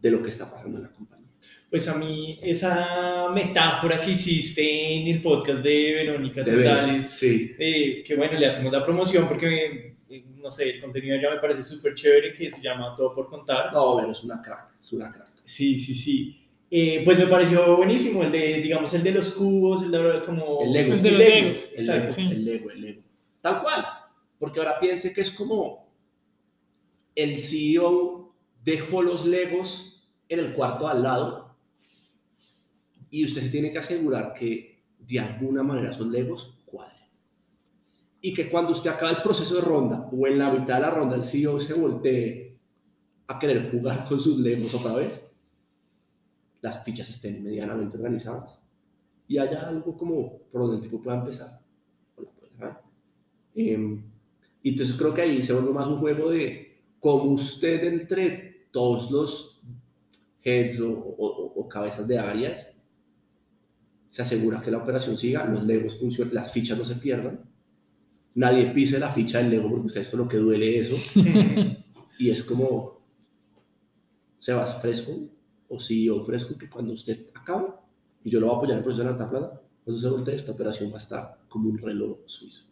de 0.00 0.10
lo 0.10 0.22
que 0.22 0.30
está 0.30 0.50
pasando 0.50 0.78
en 0.78 0.84
la 0.84 0.90
compañía. 0.90 1.26
Pues 1.70 1.86
a 1.88 1.94
mí 1.94 2.38
esa 2.42 3.28
metáfora 3.32 4.00
que 4.00 4.12
hiciste 4.12 4.94
en 4.94 5.08
el 5.08 5.22
podcast 5.22 5.62
de 5.62 5.94
Verónica 5.94 6.42
Sandales, 6.44 7.10
sí, 7.10 7.52
eh, 7.58 8.02
que 8.04 8.16
bueno, 8.16 8.38
le 8.38 8.46
hacemos 8.46 8.72
la 8.72 8.84
promoción 8.84 9.28
porque, 9.28 9.96
eh, 10.08 10.24
no 10.36 10.50
sé, 10.50 10.70
el 10.70 10.80
contenido 10.80 11.16
ya 11.20 11.30
me 11.30 11.40
parece 11.40 11.62
súper 11.62 11.94
chévere, 11.94 12.34
que 12.34 12.50
se 12.50 12.62
llama 12.62 12.94
Todo 12.96 13.14
por 13.14 13.28
Contar. 13.28 13.72
no, 13.72 13.96
pero 13.98 14.12
es 14.12 14.24
una 14.24 14.40
crack, 14.40 14.80
es 14.80 14.92
una 14.92 15.12
crack. 15.12 15.28
Sí, 15.44 15.76
sí, 15.76 15.94
sí. 15.94 16.45
Eh, 16.70 17.02
pues 17.04 17.18
me 17.18 17.26
pareció 17.26 17.76
buenísimo 17.76 18.22
el 18.22 18.32
de, 18.32 18.60
digamos, 18.60 18.92
el 18.92 19.02
de 19.02 19.12
los 19.12 19.32
cubos, 19.32 19.82
el 19.82 19.92
de 19.92 20.22
como... 20.24 20.62
El 20.62 20.72
Lego. 20.72 20.94
El 20.94 21.02
de 21.02 21.10
los 21.10 21.18
Lego, 21.18 21.46
Legos, 21.46 21.70
El 21.74 21.80
exacto. 21.80 22.12
sí. 22.12 22.22
el 22.22 22.48
ego, 22.48 22.70
el 22.70 22.84
ego. 22.84 23.02
Tal 23.40 23.62
cual. 23.62 23.86
Porque 24.38 24.58
ahora 24.58 24.80
piense 24.80 25.12
que 25.12 25.20
es 25.20 25.30
como 25.30 25.86
el 27.14 27.42
CEO 27.42 28.34
dejó 28.62 29.02
los 29.02 29.24
legos 29.24 30.06
en 30.28 30.38
el 30.38 30.54
cuarto 30.54 30.86
al 30.86 31.02
lado 31.02 31.56
y 33.10 33.24
usted 33.24 33.42
se 33.42 33.48
tiene 33.48 33.72
que 33.72 33.78
asegurar 33.78 34.34
que 34.34 34.82
de 34.98 35.20
alguna 35.20 35.62
manera 35.62 35.92
esos 35.92 36.08
legos 36.08 36.58
cuadren. 36.66 37.08
Y 38.20 38.34
que 38.34 38.50
cuando 38.50 38.72
usted 38.72 38.90
acaba 38.90 39.12
el 39.12 39.22
proceso 39.22 39.54
de 39.54 39.60
ronda 39.62 40.08
o 40.12 40.26
en 40.26 40.38
la 40.38 40.50
mitad 40.50 40.74
de 40.74 40.80
la 40.80 40.90
ronda 40.90 41.16
el 41.16 41.24
CEO 41.24 41.60
se 41.60 41.74
voltee 41.74 42.58
a 43.28 43.38
querer 43.38 43.70
jugar 43.70 44.06
con 44.06 44.20
sus 44.20 44.38
legos 44.38 44.74
otra 44.74 44.94
vez, 44.96 45.35
las 46.62 46.82
fichas 46.84 47.08
estén 47.08 47.42
medianamente 47.42 47.96
organizadas 47.96 48.58
y 49.28 49.38
haya 49.38 49.68
algo 49.68 49.96
como 49.96 50.38
por 50.50 50.62
donde 50.62 50.76
el 50.76 50.82
tipo 50.82 51.00
pueda 51.02 51.18
empezar. 51.18 51.60
Em, 53.54 54.02
y 54.62 54.70
entonces 54.70 54.96
creo 54.96 55.14
que 55.14 55.22
ahí 55.22 55.42
se 55.42 55.52
vuelve 55.52 55.72
más 55.72 55.86
un 55.86 55.98
juego 55.98 56.30
de 56.30 56.78
cómo 57.00 57.32
usted 57.32 57.84
entre 57.84 58.66
todos 58.70 59.10
los 59.10 59.62
heads 60.42 60.80
o, 60.80 60.90
o- 60.92 61.52
o 61.60 61.68
cabezas 61.68 62.06
de 62.06 62.18
áreas 62.18 62.72
se 64.10 64.22
asegura 64.22 64.60
que 64.62 64.70
la 64.70 64.78
operación 64.78 65.16
siga, 65.18 65.44
los 65.46 65.64
legos 65.64 65.98
funcionen, 65.98 66.34
las 66.34 66.50
fichas 66.52 66.78
no 66.78 66.84
se 66.84 66.94
pierdan, 66.96 67.40
nadie 68.34 68.66
pise 68.72 68.98
la 68.98 69.10
ficha 69.10 69.38
del 69.38 69.50
lego 69.50 69.68
porque 69.70 69.86
usted 69.88 70.00
esto 70.02 70.16
lo 70.16 70.28
que 70.28 70.38
duele 70.38 70.78
eso, 70.80 70.96
y 72.18 72.30
es 72.30 72.42
como, 72.44 72.96
Sebas, 74.38 74.80
fresco, 74.80 75.12
o 75.68 75.80
CEO 75.80 76.24
fresco 76.24 76.56
que 76.58 76.68
cuando 76.68 76.94
usted 76.94 77.26
acabe, 77.34 77.68
y 78.24 78.30
yo 78.30 78.40
lo 78.40 78.46
voy 78.46 78.54
a 78.54 78.58
apoyar 78.58 78.78
el 78.78 78.84
proceso 78.84 79.04
de 79.04 79.10
la 79.10 79.16
plata, 79.16 79.60
cuando 79.84 80.00
se 80.00 80.08
voltee 80.08 80.34
esta 80.34 80.52
operación 80.52 80.90
va 80.90 80.96
a 80.96 81.00
estar 81.00 81.38
como 81.48 81.70
un 81.70 81.78
reloj 81.78 82.18
suizo. 82.26 82.64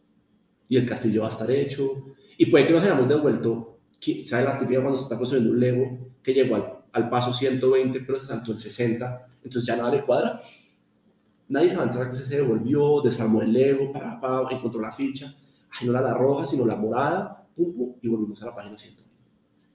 Y 0.68 0.76
el 0.76 0.86
castillo 0.86 1.22
va 1.22 1.28
a 1.28 1.30
estar 1.30 1.50
hecho, 1.50 2.14
y 2.36 2.46
puede 2.46 2.66
que 2.66 2.72
nos 2.72 2.82
hayamos 2.82 3.08
devuelto, 3.08 3.78
¿sabe 4.24 4.44
la 4.44 4.58
típica 4.58 4.80
cuando 4.80 4.96
se 4.96 5.04
está 5.04 5.16
construyendo 5.16 5.52
un 5.52 5.60
Lego 5.60 5.98
que 6.22 6.34
llegó 6.34 6.56
al, 6.56 6.78
al 6.92 7.10
paso 7.10 7.32
120, 7.32 8.00
pero 8.00 8.20
se 8.20 8.26
saltó 8.26 8.52
el 8.52 8.58
60, 8.58 9.26
entonces 9.44 9.66
ya 9.66 9.76
nada 9.76 9.90
le 9.90 10.04
cuadra? 10.04 10.40
Nadie 11.48 11.70
se 11.70 11.76
va 11.76 11.82
a 11.82 11.86
enterar 11.86 12.10
que 12.10 12.16
se 12.16 12.26
devolvió, 12.26 13.02
desarmó 13.02 13.42
el 13.42 13.52
Lego, 13.52 13.92
para, 13.92 14.20
para, 14.20 14.50
encontró 14.50 14.80
la 14.80 14.92
ficha, 14.92 15.34
ay, 15.78 15.86
no 15.86 15.92
la, 15.92 16.00
la 16.00 16.14
roja, 16.14 16.46
sino 16.46 16.64
la 16.64 16.76
morada, 16.76 17.46
pum, 17.54 17.74
pum, 17.74 17.94
y 18.00 18.08
volvimos 18.08 18.42
a 18.42 18.46
la 18.46 18.54
página 18.54 18.78
120. 18.78 19.04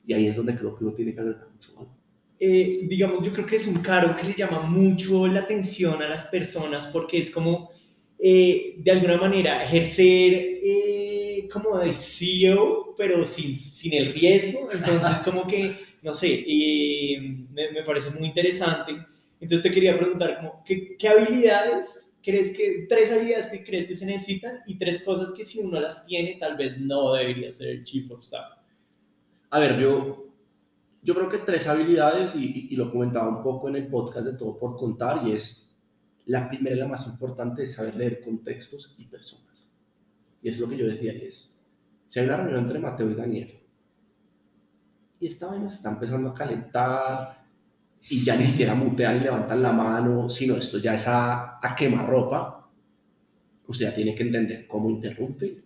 Y 0.06 0.14
ahí 0.14 0.28
es 0.28 0.36
donde 0.36 0.56
creo 0.56 0.76
que 0.76 0.84
uno 0.84 0.94
tiene 0.94 1.14
que 1.14 1.22
agregar 1.22 1.48
mucho 1.52 1.76
valor. 1.76 1.99
Eh, 2.42 2.82
digamos, 2.84 3.26
yo 3.26 3.34
creo 3.34 3.46
que 3.46 3.58
es 3.58 3.68
un 3.68 3.82
caro 3.82 4.16
que 4.16 4.28
le 4.28 4.34
llama 4.34 4.62
mucho 4.62 5.28
la 5.28 5.42
atención 5.42 6.02
a 6.02 6.08
las 6.08 6.24
personas 6.26 6.88
porque 6.88 7.20
es 7.20 7.32
como, 7.32 7.72
eh, 8.18 8.76
de 8.78 8.92
alguna 8.92 9.18
manera, 9.18 9.64
ejercer 9.64 10.34
eh, 10.64 11.50
como 11.52 11.78
de 11.78 11.92
CEO, 11.92 12.96
pero 12.98 13.26
sin, 13.26 13.56
sin 13.56 13.94
el 13.94 14.14
riesgo. 14.14 14.70
Entonces, 14.72 15.22
como 15.24 15.46
que, 15.46 15.76
no 16.02 16.14
sé, 16.14 16.46
me, 17.52 17.72
me, 17.72 17.84
parece 17.84 18.12
muy 18.12 18.30
interesante. 18.30 18.94
Entonces, 19.42 19.64
te 19.64 19.74
quería 19.74 19.98
preguntar, 19.98 20.38
como, 20.38 20.64
¿qué, 20.66 20.96
¿qué 20.98 21.10
habilidades 21.10 22.10
crees 22.24 22.56
que, 22.56 22.86
tres 22.88 23.12
habilidades 23.12 23.48
que 23.48 23.64
crees 23.64 23.88
que 23.88 23.96
se 23.96 24.06
necesitan 24.06 24.60
y 24.66 24.78
tres 24.78 25.04
cosas 25.04 25.34
que 25.34 25.44
si 25.44 25.60
uno 25.60 25.80
las 25.80 26.06
tiene, 26.06 26.38
tal 26.40 26.56
vez 26.58 26.78
no 26.80 27.14
debería 27.14 27.52
ser 27.52 27.70
el 27.70 27.84
Chief 27.84 28.10
of 28.12 28.24
Staff? 28.24 28.60
A 29.50 29.60
ver, 29.60 29.80
yo, 29.80 30.29
yo 31.02 31.16
creo 31.16 31.30
que 31.30 31.40
tres 31.40 31.68
habilidades, 31.68 32.36
y, 32.36 32.68
y, 32.70 32.76
lo 32.76 32.92
comentaba 32.92 33.30
un 33.30 33.42
poco 33.42 33.70
en 33.70 33.76
el 33.76 33.88
podcast 33.88 34.26
de 34.26 34.38
Todo 34.38 34.58
por 34.58 34.78
Contar, 34.78 35.26
y 35.28 35.32
es 35.32 35.70
la 36.26 36.48
primera 36.50 36.76
y 36.76 36.80
la 36.80 36.88
más 36.88 37.08
importante 37.08 37.64
es 37.64 37.74
saber 37.74 37.96
leer 37.96 38.22
contextos 38.22 38.96
y 38.98 39.06
personas. 39.06 39.68
Y 40.42 40.50
es 40.50 40.60
lo 40.60 40.68
que 40.68 40.78
yo 40.78 40.88
decía, 40.88 41.14
es, 41.14 41.60
si 42.10 42.20
hay 42.20 42.26
una 42.26 42.38
reunión 42.38 42.62
entre 42.62 42.80
Mateo 42.80 43.10
y 43.10 43.16
Daniel, 43.16 43.60
y 45.22 45.28
esta 45.28 45.48
vaina 45.48 45.68
se 45.68 45.76
está 45.76 45.90
empezando 45.90 46.30
a 46.30 46.34
calentar, 46.34 47.44
y 48.10 48.24
ya 48.24 48.36
ni 48.36 48.46
siquiera 48.46 48.76
mutean 48.76 49.18
y 49.18 49.20
levantan 49.22 49.62
la 49.62 49.72
mano, 49.72 50.30
sino 50.30 50.56
esto 50.56 50.80
ya 50.80 50.96
es 50.96 51.08
a, 51.08 51.60
a 51.62 51.76
quemarropa, 51.76 52.70
usted 53.68 53.86
ya 53.86 53.96
tiene 53.96 54.16
que 54.16 54.24
entender 54.24 54.68
cómo 54.68 54.90
interrumpe, 54.90 55.64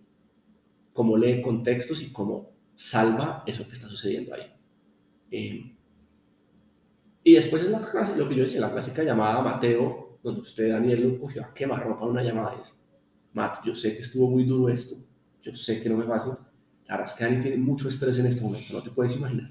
cómo 0.92 1.16
lee 1.16 1.42
contextos 1.42 2.02
y 2.02 2.12
cómo 2.12 2.50
salva 2.74 3.44
eso 3.46 3.66
que 3.66 3.74
está 3.74 3.88
sucediendo 3.88 4.34
ahí. 4.34 4.53
Eh, 5.30 5.74
y 7.24 7.34
después 7.34 7.64
es 7.64 7.70
la, 7.70 8.16
lo 8.16 8.28
que 8.28 8.36
yo 8.36 8.42
decía, 8.44 8.60
la 8.60 8.72
clásica 8.72 9.02
llamada 9.02 9.40
Mateo, 9.40 10.18
donde 10.22 10.42
usted, 10.42 10.70
Daniel, 10.70 11.08
lo 11.08 11.20
cogió 11.20 11.42
a 11.42 11.54
quemarropa 11.54 12.04
una 12.04 12.22
llamada. 12.22 12.54
Es, 12.60 12.78
Matt, 13.32 13.64
yo 13.64 13.74
sé 13.74 13.96
que 13.96 14.02
estuvo 14.02 14.28
muy 14.30 14.44
duro 14.44 14.72
esto, 14.72 14.96
yo 15.42 15.54
sé 15.56 15.82
que 15.82 15.88
no 15.88 15.96
me 15.96 16.04
pasa. 16.04 16.38
La 16.86 16.96
verdad 16.96 17.10
es 17.10 17.16
que 17.16 17.24
Dani 17.24 17.40
tiene 17.40 17.56
mucho 17.56 17.88
estrés 17.88 18.18
en 18.18 18.26
este 18.26 18.42
momento, 18.42 18.74
no 18.74 18.82
te 18.82 18.90
puedes 18.90 19.16
imaginar. 19.16 19.50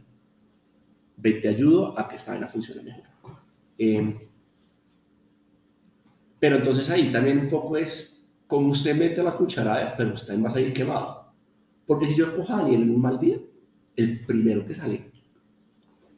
Ve, 1.18 1.34
te 1.34 1.48
ayudo 1.48 1.98
a 1.98 2.08
que 2.08 2.16
esta 2.16 2.32
vaina 2.32 2.48
funcione 2.48 2.84
mejor. 2.84 3.04
Eh, 3.80 4.30
pero 6.40 6.58
entonces 6.58 6.90
ahí 6.92 7.12
también 7.12 7.40
un 7.40 7.50
poco 7.50 7.78
es, 7.78 8.24
como 8.46 8.70
usted 8.70 8.96
mete 8.96 9.24
la 9.24 9.36
cucharada, 9.36 9.96
pero 9.98 10.14
usted 10.14 10.40
va 10.44 10.50
a 10.50 10.52
salir 10.52 10.74
quemado. 10.74 11.34
Porque 11.88 12.08
si 12.08 12.16
yo 12.16 12.36
cojo 12.36 12.54
a 12.54 12.58
Daniel 12.58 12.84
en 12.84 12.92
un 12.92 13.02
mal 13.02 13.20
día, 13.20 13.38
el 13.96 14.26
primero 14.26 14.66
que 14.66 14.76
sale 14.76 15.13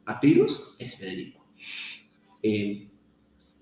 a 0.06 0.20
tiros 0.20 0.74
es 0.78 0.96
Federico. 0.96 1.44
Eh, 2.42 2.88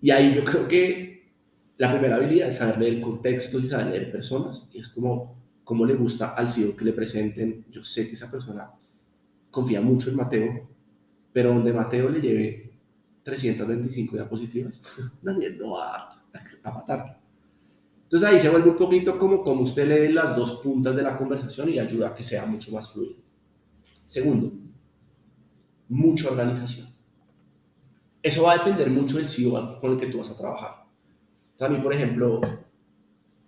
y 0.00 0.10
ahí 0.10 0.34
yo 0.34 0.44
creo 0.44 0.68
que 0.68 1.32
la 1.78 1.92
primera 1.92 2.16
habilidad 2.16 2.48
es 2.48 2.58
saber 2.58 2.78
leer 2.78 3.00
contextos 3.00 3.64
y 3.64 3.68
saber 3.68 3.86
leer 3.86 4.12
personas. 4.12 4.68
Y 4.72 4.80
es 4.80 4.88
como, 4.88 5.36
como 5.64 5.84
le 5.86 5.94
gusta 5.94 6.34
al 6.34 6.48
CEO 6.48 6.76
que 6.76 6.84
le 6.84 6.92
presenten. 6.92 7.64
Yo 7.70 7.84
sé 7.84 8.08
que 8.08 8.14
esa 8.14 8.30
persona 8.30 8.70
confía 9.50 9.80
mucho 9.80 10.10
en 10.10 10.16
Mateo, 10.16 10.68
pero 11.32 11.54
donde 11.54 11.72
Mateo 11.72 12.10
le 12.10 12.20
lleve 12.20 12.72
325 13.22 14.16
diapositivas, 14.16 14.80
Daniel 15.22 15.58
no 15.58 15.70
va 15.70 15.96
a, 15.96 16.22
a 16.64 16.72
matar. 16.72 17.20
Entonces 18.02 18.28
ahí 18.28 18.38
se 18.38 18.50
vuelve 18.50 18.70
un 18.70 18.76
poquito 18.76 19.18
como, 19.18 19.42
como 19.42 19.62
usted 19.62 19.88
lee 19.88 20.12
las 20.12 20.36
dos 20.36 20.60
puntas 20.62 20.94
de 20.94 21.02
la 21.02 21.16
conversación 21.16 21.70
y 21.70 21.78
ayuda 21.78 22.08
a 22.08 22.14
que 22.14 22.22
sea 22.22 22.44
mucho 22.44 22.70
más 22.70 22.92
fluido. 22.92 23.16
Segundo, 24.06 24.52
mucha 25.88 26.30
organización. 26.30 26.88
Eso 28.22 28.44
va 28.44 28.52
a 28.52 28.58
depender 28.58 28.90
mucho 28.90 29.18
del 29.18 29.28
CEO 29.28 29.80
con 29.80 29.92
el 29.92 30.00
que 30.00 30.06
tú 30.06 30.18
vas 30.18 30.30
a 30.30 30.36
trabajar. 30.36 30.84
También, 31.56 31.82
por 31.82 31.92
ejemplo, 31.92 32.40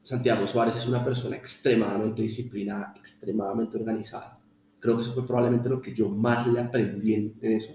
Santiago 0.02 0.46
Suárez 0.46 0.76
es 0.76 0.86
una 0.86 1.04
persona 1.04 1.36
extremadamente 1.36 2.22
disciplinada, 2.22 2.92
extremadamente 2.96 3.76
organizada. 3.76 4.38
Creo 4.78 4.96
que 4.96 5.02
eso 5.02 5.14
fue 5.14 5.26
probablemente 5.26 5.68
lo 5.68 5.80
que 5.80 5.94
yo 5.94 6.08
más 6.08 6.46
le 6.46 6.60
aprendí 6.60 7.14
en, 7.14 7.34
eso. 7.40 7.72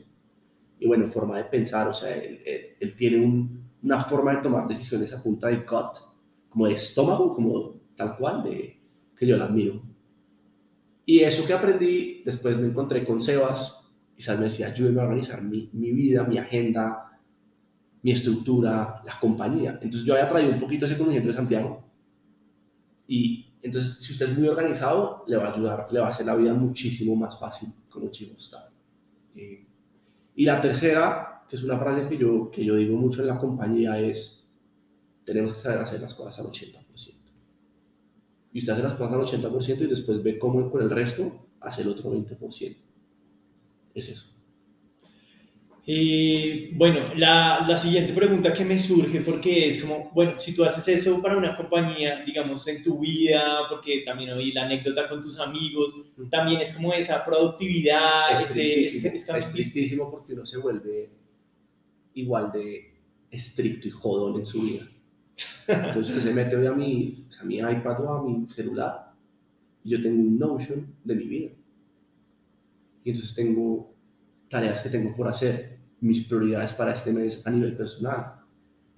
Y 0.79 0.87
bueno, 0.87 1.07
forma 1.07 1.37
de 1.37 1.45
pensar, 1.45 1.87
o 1.87 1.93
sea, 1.93 2.15
él, 2.15 2.95
tiene 2.95 3.25
un, 3.25 3.69
una 3.83 3.99
forma 4.01 4.35
de 4.35 4.43
tomar 4.43 4.67
decisiones 4.67 5.11
a 5.13 5.21
punta 5.21 5.47
de 5.47 5.57
gut, 5.57 5.97
como 6.49 6.67
de 6.67 6.73
estómago, 6.75 7.33
como 7.33 7.81
tal 7.95 8.15
cual, 8.15 8.43
de, 8.43 8.79
que 9.17 9.27
yo 9.27 9.37
la 9.37 9.45
admiro. 9.45 9.81
Y 11.05 11.19
eso 11.19 11.45
que 11.45 11.53
aprendí, 11.53 12.21
después 12.23 12.57
me 12.57 12.67
encontré 12.67 13.03
con 13.03 13.21
Sebas, 13.21 13.80
quizás 14.21 14.37
me 14.37 14.43
decía, 14.45 14.67
ayúdeme 14.67 15.01
a 15.01 15.05
organizar 15.05 15.41
mi, 15.41 15.71
mi, 15.73 15.91
vida, 15.93 16.23
mi 16.23 16.37
agenda, 16.37 17.19
mi 18.03 18.11
estructura, 18.11 19.01
la 19.03 19.19
compañía. 19.19 19.79
Entonces 19.81 20.03
yo 20.03 20.13
había 20.13 20.29
traído 20.29 20.53
un 20.53 20.59
poquito 20.59 20.85
ese 20.85 20.95
conocimiento 20.95 21.29
de 21.29 21.35
Santiago. 21.35 21.83
Y 23.07 23.47
entonces, 23.63 23.95
si 23.95 24.11
usted 24.11 24.29
es 24.29 24.37
muy 24.37 24.47
organizado, 24.47 25.23
le 25.25 25.37
va 25.37 25.47
a 25.47 25.53
ayudar, 25.55 25.87
le 25.91 25.99
va 25.99 26.05
a 26.05 26.09
hacer 26.11 26.27
la 26.27 26.35
vida 26.35 26.53
muchísimo 26.53 27.15
más 27.15 27.39
fácil 27.39 27.69
como 27.89 28.11
chico 28.11 28.35
está. 28.37 28.69
Eh, 29.35 29.65
y 30.35 30.45
la 30.45 30.61
tercera, 30.61 31.43
que 31.49 31.55
es 31.55 31.63
una 31.63 31.79
frase 31.79 32.07
que 32.07 32.15
yo, 32.15 32.51
que 32.51 32.63
yo 32.63 32.75
digo 32.75 32.95
mucho 32.97 33.21
en 33.21 33.27
la 33.27 33.39
compañía, 33.39 33.99
es, 33.99 34.47
tenemos 35.25 35.55
que 35.55 35.61
saber 35.61 35.79
hacer 35.79 35.99
las 35.99 36.13
cosas 36.13 36.37
al 36.37 36.45
80%. 36.45 36.75
Y 38.53 38.59
usted 38.59 38.73
hace 38.73 38.83
las 38.83 38.93
cosas 38.93 39.33
al 39.33 39.41
80% 39.41 39.81
y 39.81 39.87
después 39.87 40.21
ve 40.21 40.37
cómo 40.37 40.69
con 40.69 40.83
el 40.83 40.91
resto 40.91 41.47
hace 41.59 41.81
el 41.81 41.87
otro 41.87 42.13
20% 42.13 42.90
es 43.93 44.09
eso. 44.09 44.27
Y 45.85 46.75
bueno, 46.75 47.13
la, 47.15 47.65
la, 47.67 47.75
siguiente 47.75 48.13
pregunta 48.13 48.53
que 48.53 48.63
me 48.63 48.79
surge, 48.79 49.21
porque 49.21 49.67
es 49.67 49.81
como, 49.81 50.11
bueno, 50.13 50.39
si 50.39 50.53
tú 50.53 50.63
haces 50.63 50.87
eso 50.87 51.19
para 51.21 51.35
una 51.35 51.57
compañía, 51.57 52.23
digamos, 52.23 52.67
en 52.67 52.83
tu 52.83 52.99
vida, 52.99 53.61
porque 53.67 54.03
también 54.05 54.29
oí 54.29 54.51
la 54.51 54.65
anécdota 54.65 55.09
con 55.09 55.23
tus 55.23 55.39
amigos, 55.39 55.95
también 56.29 56.61
es 56.61 56.73
como 56.73 56.93
esa 56.93 57.25
productividad, 57.25 58.31
es 58.31 58.51
ese, 58.51 58.53
tristísimo, 58.53 59.07
es, 59.07 59.29
es, 59.29 59.47
es 59.47 59.51
tristísimo 59.51 60.11
porque 60.11 60.33
uno 60.33 60.45
se 60.45 60.59
vuelve 60.59 61.09
igual 62.13 62.51
de 62.51 62.93
estricto 63.31 63.87
y 63.87 63.91
jodón 63.91 64.39
en 64.39 64.45
su 64.45 64.61
vida. 64.61 64.87
Entonces 65.67 66.15
usted 66.15 66.29
se 66.29 66.33
mete 66.33 66.55
hoy 66.55 66.67
a 66.67 66.73
mi, 66.73 67.25
a 67.39 67.43
mi 67.43 67.57
iPad 67.57 68.05
o 68.05 68.13
a 68.13 68.23
mi 68.23 68.47
celular 68.49 69.13
y 69.83 69.89
yo 69.91 70.01
tengo 70.01 70.21
un 70.21 70.37
Notion 70.37 70.95
de 71.03 71.15
mi 71.15 71.23
vida 71.25 71.51
y 73.03 73.11
entonces 73.11 73.35
tengo 73.35 73.93
tareas 74.49 74.81
que 74.81 74.89
tengo 74.89 75.15
por 75.15 75.27
hacer, 75.27 75.79
mis 76.01 76.25
prioridades 76.25 76.73
para 76.73 76.93
este 76.93 77.13
mes 77.13 77.41
a 77.45 77.51
nivel 77.51 77.75
personal. 77.77 78.35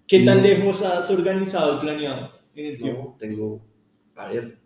¿Qué 0.08 0.24
tan 0.26 0.38
no, 0.38 0.44
lejos 0.44 0.82
has 0.82 1.10
organizado, 1.10 1.80
planeado 1.82 2.32
en 2.56 2.66
el 2.66 2.78
tiempo? 2.78 3.02
No, 3.04 3.16
tengo, 3.18 3.66
a 4.16 4.30
ver, 4.30 4.58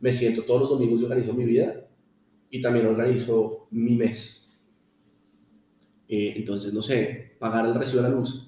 me 0.00 0.12
siento 0.12 0.42
todos 0.42 0.62
los 0.62 0.70
domingos 0.70 1.00
y 1.00 1.04
organizo 1.04 1.32
mi 1.32 1.44
vida 1.44 1.86
y 2.50 2.60
también 2.60 2.86
organizo 2.86 3.66
mi 3.70 3.96
mes. 3.96 4.54
Eh, 6.08 6.34
entonces, 6.36 6.72
no 6.72 6.82
sé, 6.82 7.36
pagar 7.38 7.66
el 7.66 7.74
recibo 7.74 8.02
de 8.02 8.08
la 8.08 8.14
luz, 8.14 8.46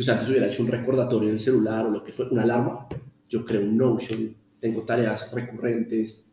usted 0.00 0.12
antes 0.12 0.28
hubiera 0.28 0.46
hecho 0.46 0.62
un 0.62 0.68
recordatorio 0.70 1.28
en 1.28 1.34
el 1.34 1.40
celular 1.40 1.86
o 1.86 1.90
lo 1.90 2.02
que 2.02 2.12
fue, 2.12 2.28
una 2.30 2.42
alarma, 2.42 2.88
yo 3.28 3.44
creo 3.44 3.60
un 3.60 3.76
Notion, 3.76 4.34
tengo 4.58 4.82
tareas 4.82 5.30
recurrentes 5.32 6.24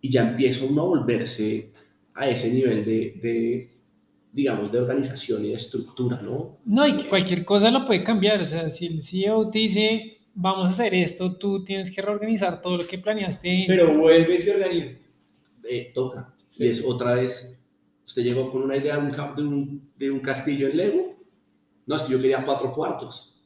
y 0.00 0.10
ya 0.10 0.30
empiezo 0.30 0.66
uno 0.66 0.82
a 0.82 0.86
volverse 0.86 1.72
a 2.20 2.28
ese 2.28 2.50
nivel 2.50 2.84
de, 2.84 3.14
de, 3.22 3.70
digamos, 4.30 4.70
de 4.70 4.78
organización 4.78 5.42
y 5.42 5.48
de 5.48 5.54
estructura, 5.54 6.20
¿no? 6.20 6.58
No, 6.66 6.86
y 6.86 6.98
que 6.98 7.08
cualquier 7.08 7.46
cosa 7.46 7.70
lo 7.70 7.86
puede 7.86 8.04
cambiar, 8.04 8.42
o 8.42 8.44
sea, 8.44 8.68
si 8.68 8.86
el 8.86 9.00
CEO 9.00 9.48
te 9.48 9.60
dice, 9.60 10.18
vamos 10.34 10.66
a 10.66 10.70
hacer 10.70 10.94
esto, 10.94 11.36
tú 11.36 11.64
tienes 11.64 11.90
que 11.90 12.02
reorganizar 12.02 12.60
todo 12.60 12.76
lo 12.76 12.86
que 12.86 12.98
planeaste. 12.98 13.64
Pero 13.66 13.96
vuelves 13.96 14.46
y 14.46 14.50
organizas. 14.50 15.10
Eh, 15.64 15.92
toca. 15.94 16.34
Sí. 16.48 16.64
Y 16.64 16.68
es 16.68 16.84
otra 16.84 17.14
vez, 17.14 17.58
usted 18.04 18.22
llegó 18.22 18.50
con 18.50 18.64
una 18.64 18.76
idea 18.76 18.98
de 18.98 19.02
un, 19.02 19.36
de 19.36 19.42
un, 19.42 19.90
de 19.96 20.10
un 20.10 20.20
castillo 20.20 20.68
en 20.68 20.76
Lego, 20.76 21.16
no, 21.86 21.96
es 21.96 22.02
que 22.02 22.12
yo 22.12 22.20
quería 22.20 22.44
cuatro 22.44 22.70
cuartos, 22.74 23.42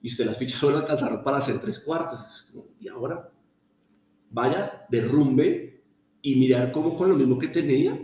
y 0.00 0.06
usted 0.06 0.26
las 0.26 0.38
fichas 0.38 0.60
solo 0.60 0.76
alcanzaron 0.78 1.24
para 1.24 1.38
hacer 1.38 1.58
tres 1.58 1.80
cuartos, 1.80 2.54
y 2.78 2.86
ahora, 2.86 3.28
vaya, 4.30 4.86
derrumbe 4.88 5.75
y 6.26 6.34
mirar 6.34 6.72
cómo 6.72 6.98
con 6.98 7.08
lo 7.08 7.14
mismo 7.14 7.38
que 7.38 7.46
tenía, 7.46 7.96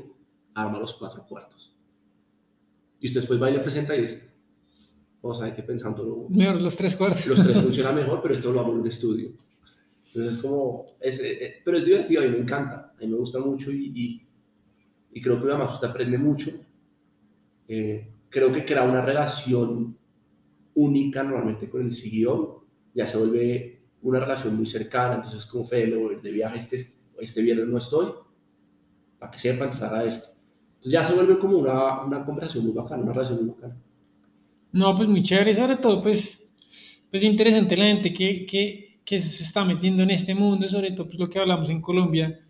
arma 0.55 0.79
los 0.79 0.95
cuatro 0.95 1.25
cuartos. 1.29 1.75
Y 3.01 3.09
usted 3.09 3.19
después 3.19 3.43
va 3.43 3.51
y 3.51 3.55
le 3.55 3.59
presenta 3.59 3.97
y 3.97 4.03
dice, 4.03 4.31
o 5.21 5.35
sea, 5.35 5.53
que 5.53 5.65
pensándolo, 5.65 6.29
Mejor 6.29 6.63
los 6.63 6.77
tres 6.77 6.95
cuartos. 6.95 7.27
los 7.27 7.43
tres 7.43 7.59
funcionan 7.63 7.97
mejor, 7.97 8.23
pero 8.23 8.35
esto 8.35 8.53
lo 8.53 8.61
hago 8.61 8.75
en 8.75 8.79
un 8.79 8.87
estudio. 8.87 9.33
Entonces, 10.07 10.41
como, 10.41 10.87
es, 11.01 11.19
eh, 11.19 11.45
eh, 11.45 11.55
pero 11.65 11.79
es 11.79 11.85
divertido, 11.85 12.23
a 12.23 12.25
mí 12.25 12.31
me 12.31 12.39
encanta, 12.39 12.95
a 12.97 13.01
mí 13.01 13.09
me 13.09 13.17
gusta 13.17 13.41
mucho 13.41 13.73
y, 13.73 13.91
y, 13.93 14.27
y 15.15 15.21
creo 15.21 15.43
que 15.43 15.49
además 15.49 15.75
usted 15.75 15.89
aprende 15.89 16.17
mucho. 16.17 16.53
Eh, 17.67 18.09
creo 18.29 18.53
que 18.53 18.65
crea 18.65 18.85
una 18.85 19.05
relación 19.05 19.99
única 20.75 21.25
normalmente 21.25 21.69
con 21.69 21.83
el 21.83 21.91
CEO, 21.91 22.65
ya 22.95 23.05
se 23.05 23.19
vuelve 23.19 23.81
una 24.03 24.21
relación 24.21 24.55
muy 24.55 24.67
cercana, 24.67 25.17
entonces 25.17 25.45
como 25.45 25.67
Fede, 25.67 25.89
me 25.89 25.97
voy 25.97 26.17
de 26.23 26.31
viaje 26.31 26.59
este, 26.59 26.92
este 27.25 27.43
viernes 27.43 27.69
no 27.69 27.79
estoy, 27.79 28.09
para 29.19 29.31
que 29.31 29.39
sepan, 29.39 29.69
entonces 29.69 29.89
haga 29.89 30.05
esto. 30.05 30.29
Entonces 30.75 30.93
ya 30.93 31.05
se 31.05 31.15
vuelve 31.15 31.39
como 31.39 31.59
una, 31.59 32.03
una 32.03 32.25
conversación 32.25 32.65
muy 32.65 32.73
bacana, 32.75 33.03
una 33.03 33.13
relación 33.13 33.45
muy 33.45 33.55
bacana. 33.55 33.77
No, 34.73 34.97
pues 34.97 35.09
muy 35.09 35.23
chévere, 35.23 35.55
sobre 35.55 35.77
todo, 35.77 36.03
pues, 36.03 36.43
pues 37.11 37.23
interesante 37.23 37.77
la 37.77 37.85
gente 37.85 38.13
que, 38.13 38.47
que, 38.47 39.01
que 39.05 39.19
se 39.19 39.45
está 39.45 39.65
metiendo 39.65 40.03
en 40.03 40.11
este 40.11 40.35
mundo, 40.35 40.69
sobre 40.69 40.93
todo 40.93 41.07
pues 41.07 41.19
lo 41.19 41.29
que 41.29 41.39
hablamos 41.39 41.71
en 41.71 41.81
Colombia, 41.81 42.41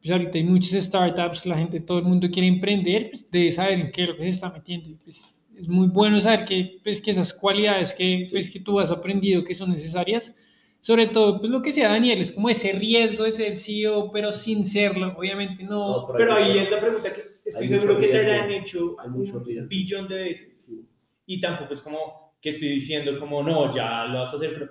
pues 0.00 0.10
ahorita 0.10 0.38
hay 0.38 0.44
muchas 0.44 0.84
startups, 0.84 1.46
la 1.46 1.56
gente, 1.56 1.80
todo 1.80 1.98
el 1.98 2.04
mundo 2.04 2.28
quiere 2.30 2.48
emprender, 2.48 3.10
pues 3.10 3.30
debe 3.30 3.52
saber 3.52 3.80
en 3.80 3.92
qué 3.92 4.02
es 4.02 4.08
lo 4.08 4.16
que 4.16 4.22
se 4.22 4.28
está 4.28 4.50
metiendo, 4.50 4.90
y 4.90 4.94
pues 4.94 5.38
es 5.56 5.68
muy 5.68 5.88
bueno 5.88 6.20
saber 6.20 6.44
que, 6.44 6.78
pues, 6.84 7.00
que 7.00 7.10
esas 7.10 7.34
cualidades 7.34 7.92
que, 7.92 8.28
pues, 8.30 8.48
que 8.50 8.60
tú 8.60 8.78
has 8.78 8.90
aprendido 8.90 9.44
que 9.44 9.54
son 9.54 9.70
necesarias, 9.70 10.34
sobre 10.80 11.08
todo, 11.08 11.40
pues 11.40 11.50
lo 11.50 11.60
que 11.60 11.72
sea 11.72 11.88
Daniel, 11.88 12.20
es 12.20 12.32
como 12.32 12.48
ese 12.48 12.72
riesgo 12.72 13.24
de 13.24 13.30
ser 13.32 13.58
CEO, 13.58 14.10
pero 14.12 14.32
sin 14.32 14.64
serlo, 14.64 15.14
obviamente 15.16 15.64
no. 15.64 16.02
No, 16.02 16.14
pero 16.16 16.34
ahí 16.34 16.58
es 16.58 16.70
la 16.70 16.80
pregunta 16.80 17.12
que 17.12 17.22
estoy 17.44 17.66
hay 17.66 17.68
seguro 17.68 17.98
que 17.98 18.08
te 18.08 18.22
la 18.22 18.44
han 18.44 18.50
hecho 18.50 18.96
un 19.04 19.68
billón 19.68 20.08
de 20.08 20.16
veces. 20.16 20.64
Sí. 20.64 20.88
Y 21.26 21.40
tampoco 21.40 21.74
es 21.74 21.80
como 21.80 22.34
que 22.40 22.50
estoy 22.50 22.70
diciendo 22.70 23.18
como, 23.18 23.42
no, 23.42 23.74
ya 23.74 24.04
lo 24.06 24.20
vas 24.20 24.32
a 24.32 24.36
hacer, 24.36 24.54
pero 24.54 24.68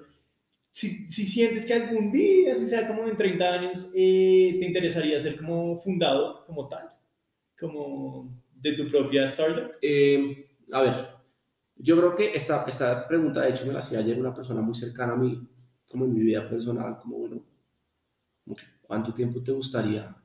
si, 0.71 1.09
si 1.09 1.25
sientes 1.25 1.65
que 1.65 1.73
algún 1.73 2.11
día, 2.11 2.53
si 2.55 2.67
sea 2.67 2.87
como 2.87 3.07
en 3.07 3.17
30 3.17 3.45
años, 3.45 3.91
eh, 3.95 4.57
te 4.59 4.65
interesaría 4.65 5.19
ser 5.19 5.37
como 5.37 5.79
fundador, 5.79 6.45
como 6.45 6.67
tal, 6.67 6.89
como 7.59 8.31
de 8.53 8.73
tu 8.73 8.87
propia 8.89 9.25
startup. 9.25 9.71
Eh, 9.81 10.47
a 10.71 10.81
ver, 10.81 11.07
yo 11.77 11.97
creo 11.97 12.15
que 12.15 12.35
esta, 12.35 12.63
esta 12.67 13.07
pregunta, 13.07 13.41
de 13.41 13.49
hecho, 13.49 13.65
me 13.65 13.73
la 13.73 13.79
hacía 13.79 13.99
ayer 13.99 14.19
una 14.19 14.33
persona 14.33 14.61
muy 14.61 14.75
cercana 14.75 15.13
a 15.13 15.17
mí, 15.17 15.47
como 15.89 16.05
en 16.05 16.13
mi 16.13 16.21
vida 16.21 16.49
personal, 16.49 16.99
como 17.01 17.17
bueno, 17.19 17.41
como 18.43 18.55
que, 18.55 18.63
¿cuánto 18.81 19.13
tiempo 19.13 19.41
te 19.41 19.51
gustaría 19.51 20.15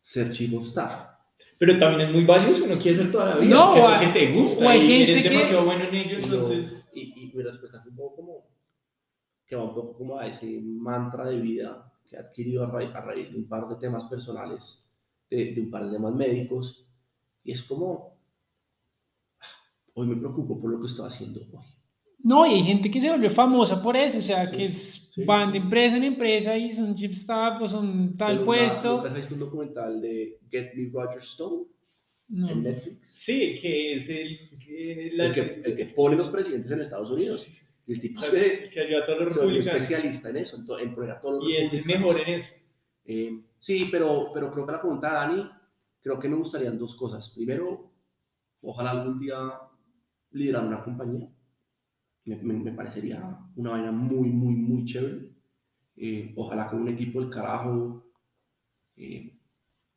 ser 0.00 0.32
chief 0.32 0.52
of 0.54 0.66
staff? 0.66 1.10
Pero 1.58 1.78
también 1.78 2.08
es 2.08 2.14
muy 2.14 2.24
valioso, 2.24 2.64
uno 2.64 2.78
quiere 2.78 2.96
ser 2.98 3.10
toda 3.10 3.26
la 3.34 3.36
vida, 3.38 3.54
No, 3.54 3.74
que 3.74 3.78
es 3.80 3.84
o 3.84 3.88
lo 3.88 3.94
hay- 3.94 4.06
que 4.06 4.18
te 4.18 4.32
gusta, 4.32 4.64
o 4.64 4.68
hay 4.68 4.78
y 4.80 4.86
gente 4.88 5.12
eres 5.12 5.22
que- 5.22 5.28
demasiado 5.30 5.64
bueno 5.64 5.84
en 5.84 5.94
ello, 5.94 6.18
Y, 6.18 6.22
entonces... 6.24 6.90
y, 6.94 7.00
y 7.24 7.32
mi 7.34 7.42
respuesta 7.42 7.80
fue 7.82 7.90
un 7.90 7.96
poco 7.96 8.16
como, 8.16 8.44
que 9.46 9.56
va 9.56 9.64
un 9.64 9.74
poco 9.74 9.96
como 9.98 10.18
a 10.18 10.26
ese 10.26 10.60
mantra 10.62 11.26
de 11.26 11.36
vida 11.40 11.92
que 12.08 12.16
he 12.16 12.18
adquirido 12.18 12.64
a, 12.64 12.70
raíz, 12.70 12.94
a 12.94 13.00
raíz 13.00 13.30
de 13.32 13.38
un 13.38 13.48
par 13.48 13.68
de 13.68 13.76
temas 13.76 14.04
personales, 14.04 14.90
de, 15.28 15.52
de 15.54 15.60
un 15.60 15.70
par 15.70 15.84
de 15.86 15.92
temas 15.92 16.14
médicos, 16.14 16.86
y 17.44 17.52
es 17.52 17.62
como, 17.62 18.16
hoy 19.94 20.06
me 20.06 20.16
preocupo 20.16 20.60
por 20.60 20.70
lo 20.70 20.80
que 20.80 20.86
estoy 20.86 21.08
haciendo 21.08 21.40
hoy. 21.40 21.48
No, 22.22 22.46
y 22.46 22.54
hay 22.54 22.62
gente 22.62 22.90
que 22.90 23.00
se 23.00 23.10
volvió 23.10 23.30
famosa 23.30 23.82
por 23.82 23.96
eso, 23.96 24.18
o 24.18 24.22
sea, 24.22 24.46
Sí, 24.46 24.56
que 24.56 24.64
es, 24.64 25.05
sí, 25.16 25.24
van 25.24 25.50
de 25.50 25.58
empresa 25.58 25.96
en 25.96 26.04
empresa 26.04 26.56
y 26.56 26.70
son 26.70 26.94
chief 26.94 27.10
staff 27.12 27.60
o 27.62 27.66
son 27.68 28.16
tal 28.16 28.44
puesto. 28.44 28.96
¿Nunca 28.98 29.08
has 29.10 29.16
visto 29.16 29.34
un 29.34 29.40
documental 29.40 30.00
de 30.00 30.38
Get 30.50 30.74
Me 30.74 30.88
Roger 30.92 31.18
Stone 31.22 31.64
No. 32.28 32.48
en 32.50 32.62
Netflix? 32.62 33.08
Sí, 33.10 33.58
que 33.60 33.94
es 33.94 34.08
el... 34.08 34.38
que 34.64 35.10
la- 35.14 35.26
El 35.26 35.34
que, 35.34 35.62
el 35.64 35.76
que 35.76 35.86
pone 35.86 36.16
los 36.16 36.28
presidentes 36.28 36.70
en 36.70 36.80
Estados 36.82 37.10
Unidos. 37.10 37.40
Sí, 37.42 37.50
sí. 37.50 37.66
Y 37.88 37.92
el 37.92 38.00
tipo 38.00 38.18
O 38.20 38.22
sea, 38.26 38.30
se, 38.30 38.68
que 38.70 38.80
ayuda 38.80 39.02
a 39.02 39.06
todos 39.06 39.18
los 39.20 39.36
republicanos. 39.36 39.82
especialista 39.82 40.30
en 40.30 40.36
eso, 40.38 40.56
en, 40.56 40.64
to- 40.66 40.78
en 40.78 40.94
poner 40.94 41.10
a 41.12 41.20
todos 41.20 41.36
los 41.42 41.48
Y 41.52 41.56
es 41.56 41.72
el 41.72 41.84
mejor 41.84 42.20
en 42.20 42.34
eso. 42.34 42.52
Eh, 43.04 43.40
sí, 43.58 43.88
pero, 43.92 44.30
pero 44.34 44.52
creo 44.52 44.66
que 44.66 44.72
la 44.72 44.80
pregunta 44.80 45.08
de 45.08 45.14
Dani, 45.14 45.50
creo 46.02 46.18
que 46.18 46.28
me 46.28 46.34
gustarían 46.36 46.76
dos 46.78 46.96
cosas. 46.96 47.28
Primero, 47.28 47.92
ojalá 48.60 48.90
algún 48.90 49.20
día 49.20 49.38
liderar 50.32 50.66
una 50.66 50.82
compañía. 50.82 51.28
Me, 52.26 52.36
me- 52.36 52.54
me 52.64 52.72
parecería 52.72 53.38
una 53.56 53.70
vaina 53.70 53.92
muy, 53.92 54.28
muy, 54.28 54.54
muy 54.54 54.84
chévere. 54.84 55.30
Eh, 55.96 56.32
ojalá 56.36 56.68
con 56.68 56.82
un 56.82 56.88
equipo 56.88 57.20
del 57.20 57.30
carajo. 57.30 58.04
Eh, 58.96 59.32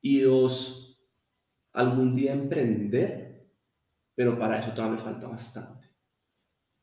y 0.02 0.20
dos, 0.22 0.98
algún 1.74 2.16
día 2.16 2.34
emprender, 2.34 3.46
pero 4.16 4.38
para 4.40 4.60
eso 4.60 4.74
todavía 4.74 4.98
me 4.98 5.04
falta 5.04 5.28
bastante. 5.28 5.88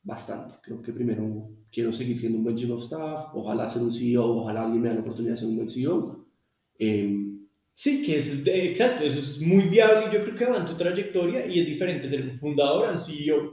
Bastante. 0.02 0.54
Creo 0.62 0.80
que 0.82 0.92
primero 0.92 1.50
quiero 1.72 1.92
seguir 1.92 2.18
siendo 2.18 2.38
un 2.38 2.44
buen 2.44 2.56
chief 2.56 2.70
of 2.70 2.82
staff, 2.84 3.26
ojalá 3.34 3.68
ser 3.68 3.82
un 3.82 3.92
CEO, 3.92 4.24
ojalá 4.42 4.62
alguien 4.62 4.82
me 4.82 4.88
dé 4.90 4.94
la 4.94 5.00
oportunidad 5.00 5.34
de 5.34 5.40
ser 5.40 5.48
un 5.48 5.56
buen 5.56 5.70
CEO. 5.70 6.24
Eh, 6.78 7.22
Sí, 7.78 8.02
que 8.06 8.16
es 8.18 8.42
de- 8.42 8.70
exacto, 8.70 9.04
eso 9.04 9.18
es 9.20 9.38
muy 9.38 9.64
viable 9.68 10.06
y 10.08 10.14
yo 10.14 10.24
creo 10.24 10.34
que 10.34 10.46
va 10.46 10.56
en 10.58 10.64
tu 10.66 10.76
trayectoria 10.78 11.44
y 11.46 11.60
es 11.60 11.66
diferente 11.66 12.08
ser 12.08 12.22
un 12.22 12.38
fundador 12.38 12.86
a 12.88 12.92
un 12.92 12.98
CEO. 12.98 13.52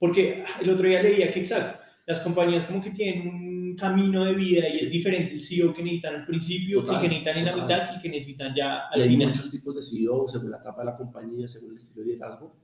Porque 0.00 0.42
el 0.60 0.70
otro 0.70 0.88
día 0.88 1.02
leía 1.02 1.30
que 1.30 1.40
exacto, 1.40 1.78
las 2.06 2.20
compañías 2.22 2.64
como 2.64 2.82
que 2.82 2.90
tienen 2.90 3.28
un 3.28 3.76
camino 3.76 4.24
de 4.24 4.34
vida 4.34 4.68
y 4.68 4.78
es 4.86 4.90
diferente 4.90 5.34
el 5.34 5.40
CEO 5.40 5.72
que 5.72 5.82
necesitan 5.82 6.14
al 6.16 6.26
principio, 6.26 6.80
Total, 6.80 7.00
que 7.02 7.08
necesitan 7.08 7.36
en 7.38 7.44
la 7.44 7.52
total. 7.52 7.66
mitad, 7.68 7.88
que 7.90 7.96
el 7.96 8.02
que 8.02 8.08
necesitan 8.08 8.54
ya 8.56 8.80
y 8.90 8.94
al 8.96 9.02
hay 9.02 9.08
final. 9.10 9.28
muchos 9.28 9.50
tipos 9.50 9.76
de 9.76 9.82
CEO 9.82 10.26
según 10.28 10.50
la 10.50 10.56
etapa 10.56 10.80
de 10.80 10.86
la 10.86 10.96
compañía, 10.96 11.46
según 11.46 11.70
el 11.72 11.76
estilo 11.76 12.04
de 12.04 12.12
liderazgo, 12.14 12.56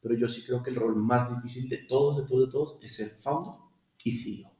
pero 0.00 0.14
yo 0.16 0.26
sí 0.28 0.42
creo 0.44 0.62
que 0.62 0.70
el 0.70 0.76
rol 0.76 0.96
más 0.96 1.28
difícil 1.36 1.68
de 1.68 1.84
todos, 1.86 2.16
de 2.22 2.26
todos, 2.28 2.46
de 2.46 2.50
todos, 2.52 2.78
es 2.82 2.92
ser 2.96 3.10
founder 3.22 3.54
y 4.02 4.12
CEO. 4.12 4.50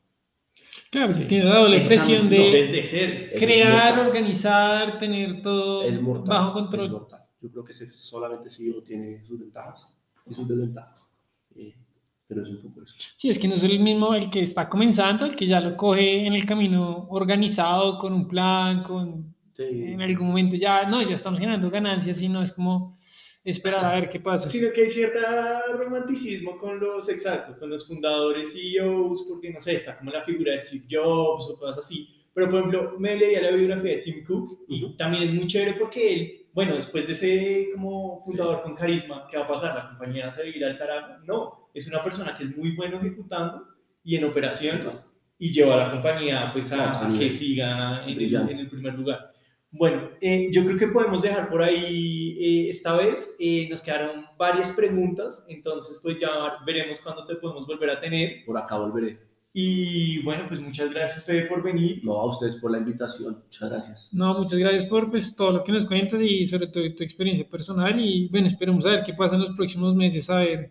Claro, 0.91 1.13
Sí. 1.15 1.25
tiene 1.25 1.45
la 1.47 1.59
doble 1.61 1.77
Esa 1.79 1.87
presión 1.89 2.25
no, 2.25 2.31
de 2.31 2.85
ser. 2.85 3.31
Es 3.33 3.41
crear, 3.41 3.99
organizar, 3.99 4.99
tener 4.99 5.41
todo 5.41 5.83
Es 5.83 6.01
mortal. 6.01 6.29
bajo 6.29 6.49
Es 6.49 6.55
control. 6.55 6.91
mortal. 6.91 7.21
Yo 7.41 7.51
creo 7.51 7.65
que 7.65 7.73
ese 7.73 7.89
solamente 7.89 8.51
CEO 8.51 8.83
tiene 8.83 9.25
sus 9.25 9.41
ventajas 9.41 9.89
y 10.29 10.35
sus 10.35 10.47
desventajas. 10.47 11.09
Eh, 11.57 11.75
pero 12.31 12.43
es 12.45 12.49
un 12.49 12.63
poco 12.63 12.83
eso. 12.85 12.95
Sí, 13.17 13.29
es 13.29 13.39
que 13.41 13.49
no 13.49 13.55
es 13.57 13.63
el 13.65 13.81
mismo 13.81 14.15
el 14.15 14.31
que 14.31 14.41
está 14.41 14.69
comenzando, 14.69 15.27
el 15.27 15.35
que 15.35 15.47
ya 15.49 15.61
lo 15.61 15.77
coge 15.77 16.25
en 16.27 16.33
el 16.33 16.47
camino 16.47 17.09
organizado, 17.11 17.99
con 17.99 18.13
un 18.15 18.27
plan, 18.29 18.83
con 18.85 19.35
Sí. 19.57 19.65
en 19.69 20.01
algún 20.01 20.29
momento 20.29 20.57
ya, 20.57 20.89
no, 20.89 21.03
ya 21.03 21.17
estamos 21.17 21.39
generando 21.41 21.69
ganancias 21.71 22.23
y 22.23 22.29
no 22.29 22.41
es 22.41 22.53
como 22.53 22.97
esperar 23.45 23.85
a 23.85 23.95
ver 23.95 24.09
qué 24.09 24.21
pasa. 24.21 24.49
Sino 24.49 24.69
que 24.73 24.83
hay 24.85 24.91
cierto 24.91 25.19
romanticismo 25.77 26.57
con 26.57 26.79
los 26.81 27.09
exactos, 27.09 27.57
con 27.59 27.69
los 27.69 27.87
fundadores 27.87 28.53
CEOs, 28.53 29.27
porque 29.29 29.51
no 29.53 29.61
sé, 29.61 29.75
está 29.75 29.99
como 29.99 30.11
la 30.13 30.23
figura 30.23 30.53
de 30.53 30.59
Steve 30.59 30.85
Jobs 30.91 31.49
o 31.51 31.59
cosas 31.59 31.85
así. 31.85 32.09
Pero 32.33 32.49
por 32.49 32.59
ejemplo, 32.61 32.95
me 32.99 33.17
leía 33.17 33.43
la 33.43 33.51
biografía 33.51 33.97
de 33.97 33.99
Tim 33.99 34.25
Cook 34.25 34.61
y 34.69 34.85
Ujú. 34.85 34.95
también 34.97 35.25
es 35.25 35.35
muy 35.35 35.47
chévere 35.47 35.75
porque 35.79 36.13
él, 36.15 36.40
bueno, 36.53 36.75
después 36.75 37.07
de 37.07 37.15
ser 37.15 37.73
como 37.75 38.23
fundador 38.25 38.63
con 38.63 38.75
carisma, 38.75 39.27
¿qué 39.31 39.37
va 39.39 39.45
a 39.45 39.49
pasar? 39.49 39.75
¿La 39.75 39.89
compañía 39.89 40.31
se 40.31 40.49
irá 40.49 40.69
al 40.69 40.79
carajo? 40.79 41.13
No, 41.25 41.71
es 41.75 41.87
una 41.87 42.03
persona 42.03 42.35
que 42.37 42.45
es 42.45 42.57
muy 42.57 42.75
bueno 42.75 42.99
ejecutando 42.99 43.67
y 44.03 44.17
en 44.17 44.25
operaciones 44.25 45.07
y 45.39 45.53
lleva 45.53 45.75
a 45.75 45.87
la 45.87 45.91
compañía 45.93 46.51
pues 46.53 46.73
A 46.73 46.91
otro 46.93 47.09
a, 47.09 47.15
a 47.15 47.19
que 47.19 47.31
siga 47.31 48.05
en 48.05 48.19
el, 48.19 48.35
en 48.35 48.59
el 48.59 48.69
primer 48.69 48.95
lugar. 48.95 49.31
Bueno, 49.73 50.11
eh, 50.21 50.49
yo 50.51 50.65
creo 50.65 50.77
que 50.77 50.89
podemos 50.89 51.23
dejar 51.23 51.49
por 51.49 51.63
ahí 51.63 52.37
eh, 52.41 52.71
esta 52.71 52.97
vez. 52.97 53.37
Eh, 53.39 53.69
nos 53.71 53.83
quedaron 53.83 54.27
varias 54.37 54.73
preguntas, 54.73 55.47
entonces 55.49 56.01
pues 56.03 56.19
ya 56.19 56.29
veremos 56.67 57.01
cuándo 57.01 57.25
te 57.25 57.37
podemos 57.37 57.67
volver 57.67 57.91
a 57.91 58.01
tener. 58.01 58.45
Por 58.45 58.59
acá 58.59 58.79
volveré. 58.79 59.30
Y 59.53 60.23
bueno, 60.23 60.45
pues 60.49 60.61
muchas 60.61 60.91
gracias 60.91 61.25
Fede 61.25 61.47
por 61.47 61.63
venir. 61.63 62.01
No 62.05 62.13
a 62.13 62.27
ustedes 62.27 62.57
por 62.57 62.71
la 62.71 62.79
invitación. 62.79 63.43
Muchas 63.45 63.69
gracias. 63.69 64.09
No, 64.13 64.39
muchas 64.39 64.59
gracias 64.59 64.85
por 64.85 65.11
pues, 65.11 65.35
todo 65.35 65.51
lo 65.51 65.65
que 65.65 65.73
nos 65.73 65.85
cuentas 65.85 66.21
y 66.23 66.47
sobre 66.47 66.69
todo 66.69 66.85
tu 66.95 67.03
experiencia 67.03 67.49
personal 67.49 67.99
y 67.99 68.29
bueno, 68.29 68.47
esperemos 68.47 68.87
a 68.87 68.91
ver 68.91 69.03
qué 69.05 69.15
pasa 69.15 69.35
en 69.35 69.43
los 69.43 69.57
próximos 69.57 69.95
meses, 69.97 70.31
a 70.31 70.37
ver 70.37 70.71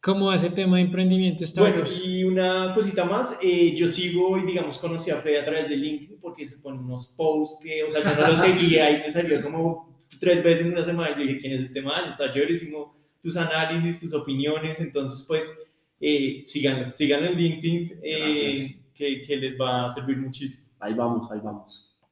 cómo 0.00 0.26
va 0.26 0.36
ese 0.36 0.50
tema 0.50 0.78
de 0.78 0.84
emprendimiento. 0.84 1.44
Bueno, 1.58 1.84
y 2.04 2.24
una 2.24 2.72
cosita 2.74 3.04
más, 3.04 3.38
eh, 3.42 3.74
yo 3.76 3.86
sigo 3.86 4.38
y 4.38 4.46
digamos 4.46 4.78
conocí 4.78 5.10
a 5.10 5.16
Fede 5.16 5.40
a 5.40 5.44
través 5.44 5.68
de 5.68 5.76
LinkedIn 5.76 6.18
porque 6.20 6.46
se 6.46 6.56
ponen 6.56 6.80
unos 6.80 7.14
posts 7.18 7.62
que, 7.62 7.84
o 7.84 7.90
sea, 7.90 8.02
yo 8.02 8.20
no 8.20 8.28
lo 8.28 8.36
seguía 8.36 8.90
y 8.90 9.00
me 9.00 9.10
salió 9.10 9.42
como 9.42 10.06
tres 10.18 10.42
veces 10.42 10.66
en 10.66 10.72
una 10.72 10.84
semana 10.84 11.10
y 11.10 11.20
yo 11.20 11.26
dije, 11.26 11.38
¿quién 11.40 11.52
es 11.52 11.62
este 11.62 11.82
man? 11.82 12.08
Está 12.08 12.30
chéverísimo 12.30 12.98
tus 13.22 13.36
análisis, 13.36 14.00
tus 14.00 14.14
opiniones, 14.14 14.80
entonces 14.80 15.24
pues 15.28 15.52
eh, 16.00 16.42
síganlo, 16.46 16.92
síganlo 16.92 17.26
en 17.28 17.36
LinkedIn 17.36 18.00
eh, 18.02 18.76
que, 18.94 19.22
que 19.22 19.36
les 19.36 19.60
va 19.60 19.86
a 19.86 19.92
servir 19.92 20.16
muchísimo. 20.16 20.66
Ahí 20.80 20.94
vamos, 20.94 21.30
ahí 21.30 21.40
vamos. 21.42 21.89